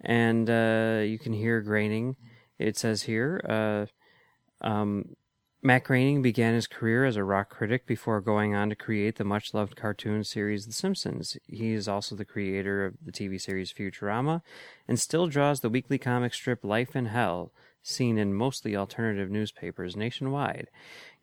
And 0.01 0.49
uh, 0.49 1.01
you 1.03 1.18
can 1.18 1.34
hear 1.34 1.60
Groening. 1.60 2.16
It 2.60 2.78
says 2.78 3.03
here, 3.03 3.41
uh, 3.49 4.66
um, 4.66 5.16
Matt 5.62 5.86
Groening 5.86 6.22
began 6.22 6.53
his 6.53 6.68
career 6.68 7.05
as 7.05 7.16
a 7.16 7.24
rock 7.24 7.49
critic 7.49 7.88
before 7.88 8.22
going 8.22 8.53
on 8.53 8.70
to 8.70 8.76
create 8.76 9.18
the 9.18 9.24
much 9.24 9.53
loved 9.53 9.76
cartoon 9.76 10.24
series 10.24 10.68
The 10.68 10.72
Simpsons. 10.72 11.36
He 11.47 11.74
is 11.74 11.88
also 11.88 12.16
the 12.16 12.24
creator 12.24 12.86
of 12.86 12.93
the 13.03 13.12
TV 13.12 13.41
series 13.41 13.74
Futurama 13.74 14.41
and 14.88 14.99
still 14.99 15.28
draws 15.28 15.62
the 15.62 15.70
weekly 15.70 15.97
comic 15.97 16.34
strip 16.34 16.64
Life 16.64 16.95
in 16.95 17.07
Hell, 17.07 17.51
seen 17.82 18.18
in 18.18 18.36
mostly 18.36 18.76
alternative 18.76 19.32
newspapers 19.32 19.97
nationwide. 19.97 20.68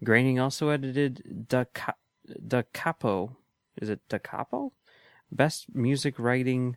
Groening 0.03 0.41
also 0.41 0.69
edited 0.69 1.47
Da, 1.49 1.65
Ca- 1.73 1.95
da 2.47 2.63
Capo. 2.75 3.37
Is 3.81 3.89
it 3.89 4.01
Da 4.09 4.19
Capo? 4.19 4.73
Best 5.31 5.67
Music 5.75 6.19
Writing 6.19 6.77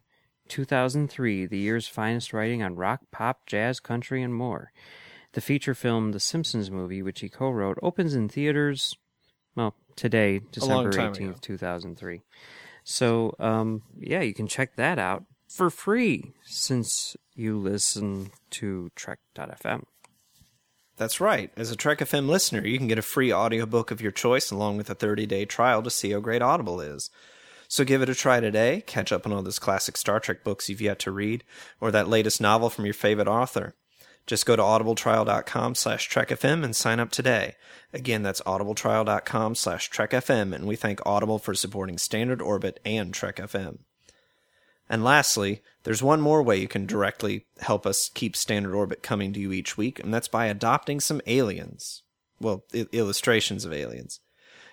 2003, 0.50 1.46
the 1.46 1.58
year's 1.58 1.88
finest 1.88 2.34
writing 2.34 2.64
on 2.64 2.76
rock, 2.76 3.02
pop, 3.12 3.46
jazz, 3.46 3.80
country, 3.80 4.22
and 4.24 4.34
more. 4.34 4.72
The 5.34 5.42
feature 5.42 5.76
film 5.76 6.12
The 6.12 6.20
Simpsons 6.20 6.72
Movie, 6.72 7.02
which 7.02 7.20
he 7.20 7.30
co 7.30 7.50
wrote, 7.50 7.78
opens 7.84 8.16
in 8.16 8.30
theaters, 8.30 8.96
well, 9.56 9.76
today, 9.96 10.42
December 10.52 10.92
18th, 10.92 11.18
ago. 11.20 11.36
2003. 11.40 12.22
So, 12.84 13.36
um, 13.40 13.84
yeah, 14.00 14.22
you 14.22 14.34
can 14.34 14.48
check 14.48 14.76
that 14.76 14.98
out 14.98 15.26
for 15.48 15.70
free 15.70 16.34
since 16.44 17.16
you 17.36 17.58
listen 17.58 18.32
to 18.52 18.90
Trek.fm. 18.96 19.84
That's 20.98 21.22
right. 21.22 21.52
As 21.56 21.72
a 21.72 21.78
Trek 21.78 22.00
FM 22.00 22.28
listener, 22.28 22.66
you 22.66 22.78
can 22.78 22.88
get 22.88 22.98
a 22.98 23.04
free 23.04 23.32
audiobook 23.32 23.92
of 23.92 24.02
your 24.02 24.12
choice 24.12 24.52
along 24.52 24.78
with 24.78 24.90
a 24.90 24.96
30-day 24.96 25.46
trial 25.46 25.82
to 25.84 25.90
see 25.90 26.12
how 26.12 26.20
great 26.20 26.42
Audible 26.42 26.82
is. 26.82 27.10
So 27.72 27.86
give 27.86 28.02
it 28.02 28.10
a 28.10 28.16
try 28.16 28.40
today, 28.40 28.84
catch 28.88 29.12
up 29.12 29.28
on 29.28 29.32
all 29.32 29.44
those 29.44 29.60
classic 29.60 29.96
Star 29.96 30.20
Trek 30.20 30.44
books 30.44 30.70
you've 30.70 30.82
yet 30.82 30.98
to 31.00 31.12
read, 31.12 31.44
or 31.80 31.92
that 31.92 32.10
latest 32.10 32.42
novel 32.42 32.72
from 32.72 32.86
your 32.86 32.96
favorite 32.96 33.28
author. 33.28 33.76
Just 34.26 34.48
go 34.48 34.56
to 34.56 34.62
audibletrial.com 34.64 35.76
slash 35.76 36.10
trekfm 36.10 36.64
and 36.64 36.76
sign 36.76 37.00
up 37.00 37.12
today. 37.12 37.54
Again, 37.94 38.24
that's 38.24 38.42
audibletrial.com 38.42 39.54
slash 39.54 39.92
trekfm, 39.92 40.52
and 40.54 40.66
we 40.66 40.76
thank 40.76 41.00
Audible 41.06 41.38
for 41.38 41.54
supporting 41.54 42.00
Standard 42.00 42.42
Orbit 42.42 42.80
and 42.84 43.14
Trek 43.14 43.36
FM. 43.36 43.78
And 44.90 45.04
lastly, 45.04 45.62
there's 45.84 46.02
one 46.02 46.22
more 46.22 46.42
way 46.42 46.58
you 46.58 46.68
can 46.68 46.88
directly 46.88 47.46
help 47.60 47.86
us 47.86 48.10
keep 48.12 48.36
Standard 48.36 48.74
Orbit 48.74 49.04
coming 49.04 49.32
to 49.34 49.40
you 49.40 49.52
each 49.52 49.78
week, 49.78 50.00
and 50.00 50.12
that's 50.12 50.28
by 50.28 50.48
adopting 50.48 51.00
some 51.00 51.22
aliens. 51.28 52.02
Well, 52.42 52.64
I- 52.74 52.88
illustrations 52.92 53.64
of 53.64 53.74
aliens. 53.74 54.22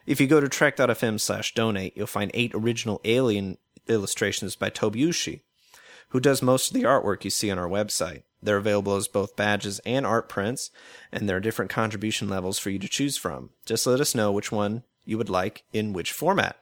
If 0.06 0.20
you 0.20 0.28
go 0.28 0.40
to 0.40 0.48
trek.fm 0.48 1.20
slash 1.20 1.52
donate, 1.54 1.96
you'll 1.96 2.06
find 2.06 2.30
eight 2.32 2.52
original 2.54 3.00
alien 3.04 3.58
illustrations 3.88 4.54
by 4.54 4.70
Tobiushi, 4.70 5.40
who 6.10 6.20
does 6.20 6.42
most 6.42 6.68
of 6.70 6.74
the 6.74 6.84
artwork 6.84 7.24
you 7.24 7.30
see 7.30 7.50
on 7.50 7.58
our 7.58 7.68
website. 7.68 8.22
They're 8.40 8.56
available 8.56 8.94
as 8.94 9.08
both 9.08 9.34
badges 9.34 9.80
and 9.80 10.06
art 10.06 10.28
prints, 10.28 10.70
and 11.10 11.28
there 11.28 11.38
are 11.38 11.40
different 11.40 11.70
contribution 11.70 12.28
levels 12.28 12.58
for 12.58 12.70
you 12.70 12.78
to 12.78 12.88
choose 12.88 13.16
from. 13.16 13.50
Just 13.64 13.86
let 13.86 14.00
us 14.00 14.14
know 14.14 14.30
which 14.30 14.52
one 14.52 14.84
you 15.04 15.18
would 15.18 15.30
like 15.30 15.64
in 15.72 15.92
which 15.92 16.12
format. 16.12 16.56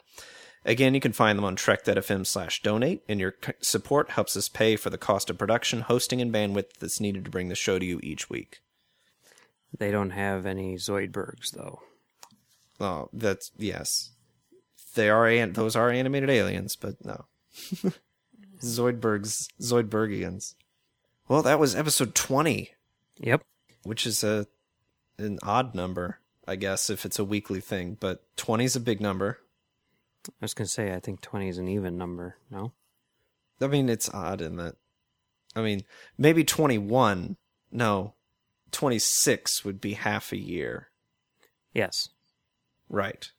Again, 0.64 0.94
you 0.94 1.00
can 1.00 1.12
find 1.12 1.36
them 1.36 1.44
on 1.44 1.56
trek.fm 1.56 2.26
slash 2.26 2.62
donate, 2.62 3.02
and 3.06 3.20
your 3.20 3.34
support 3.60 4.10
helps 4.10 4.34
us 4.36 4.48
pay 4.48 4.76
for 4.76 4.88
the 4.88 4.96
cost 4.96 5.28
of 5.28 5.36
production, 5.36 5.82
hosting, 5.82 6.22
and 6.22 6.32
bandwidth 6.32 6.78
that's 6.78 7.00
needed 7.00 7.26
to 7.26 7.30
bring 7.30 7.48
the 7.48 7.54
show 7.54 7.78
to 7.78 7.84
you 7.84 8.00
each 8.02 8.30
week. 8.30 8.60
They 9.76 9.90
don't 9.90 10.10
have 10.10 10.46
any 10.46 10.76
Zoidbergs, 10.76 11.50
though. 11.50 11.82
Oh, 12.80 13.08
that's 13.12 13.50
yes. 13.56 14.10
They 14.94 15.08
are 15.08 15.26
an- 15.26 15.52
those 15.52 15.76
are 15.76 15.90
animated 15.90 16.30
aliens, 16.30 16.76
but 16.76 17.04
no. 17.04 17.24
Zoidbergs, 18.60 19.48
Zoidbergians. 19.60 20.54
Well, 21.28 21.42
that 21.42 21.58
was 21.58 21.74
episode 21.74 22.14
20. 22.14 22.70
Yep. 23.18 23.42
Which 23.82 24.06
is 24.06 24.24
a 24.24 24.46
an 25.18 25.38
odd 25.42 25.74
number, 25.74 26.18
I 26.46 26.56
guess, 26.56 26.90
if 26.90 27.04
it's 27.04 27.18
a 27.18 27.24
weekly 27.24 27.60
thing, 27.60 27.96
but 28.00 28.24
20 28.36 28.64
is 28.64 28.76
a 28.76 28.80
big 28.80 29.00
number. 29.00 29.38
I 30.28 30.32
was 30.40 30.54
going 30.54 30.66
to 30.66 30.72
say, 30.72 30.92
I 30.92 31.00
think 31.00 31.20
20 31.20 31.48
is 31.48 31.58
an 31.58 31.68
even 31.68 31.96
number, 31.98 32.36
no? 32.50 32.72
I 33.60 33.66
mean, 33.68 33.88
it's 33.88 34.12
odd 34.12 34.40
in 34.40 34.56
that. 34.56 34.74
I 35.54 35.62
mean, 35.62 35.82
maybe 36.18 36.42
21. 36.44 37.36
No, 37.70 38.14
26 38.72 39.64
would 39.64 39.80
be 39.80 39.92
half 39.94 40.32
a 40.32 40.36
year. 40.36 40.88
Yes. 41.72 42.08
Right. 42.88 43.30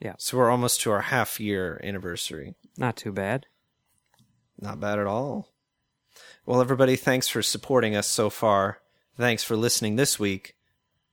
Yeah. 0.00 0.14
So 0.18 0.36
we're 0.36 0.50
almost 0.50 0.80
to 0.82 0.90
our 0.90 1.02
half 1.02 1.38
year 1.40 1.80
anniversary. 1.82 2.54
Not 2.76 2.96
too 2.96 3.12
bad. 3.12 3.46
Not 4.60 4.80
bad 4.80 4.98
at 4.98 5.06
all. 5.06 5.48
Well, 6.44 6.60
everybody, 6.60 6.96
thanks 6.96 7.28
for 7.28 7.42
supporting 7.42 7.94
us 7.94 8.06
so 8.06 8.30
far. 8.30 8.78
Thanks 9.16 9.44
for 9.44 9.56
listening 9.56 9.96
this 9.96 10.18
week. 10.18 10.56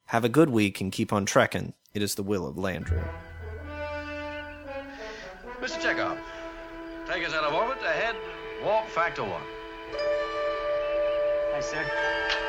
Have 0.06 0.26
a 0.26 0.30
good 0.30 0.50
week 0.50 0.82
and 0.82 0.92
keep 0.92 1.14
on 1.14 1.26
trekking. 1.26 1.74
It 1.94 2.02
is 2.02 2.16
the 2.16 2.24
will 2.24 2.48
of 2.48 2.56
Landru. 2.56 3.04
Mr. 5.62 5.80
Chekhov, 5.82 6.18
take 7.08 7.28
us 7.28 7.34
out 7.34 7.44
of 7.44 7.54
orbit 7.54 7.78
ahead, 7.84 8.16
warp 8.64 8.88
factor 8.88 9.24
one. 9.24 9.42
Hi, 11.54 11.60
sir. 11.60 12.49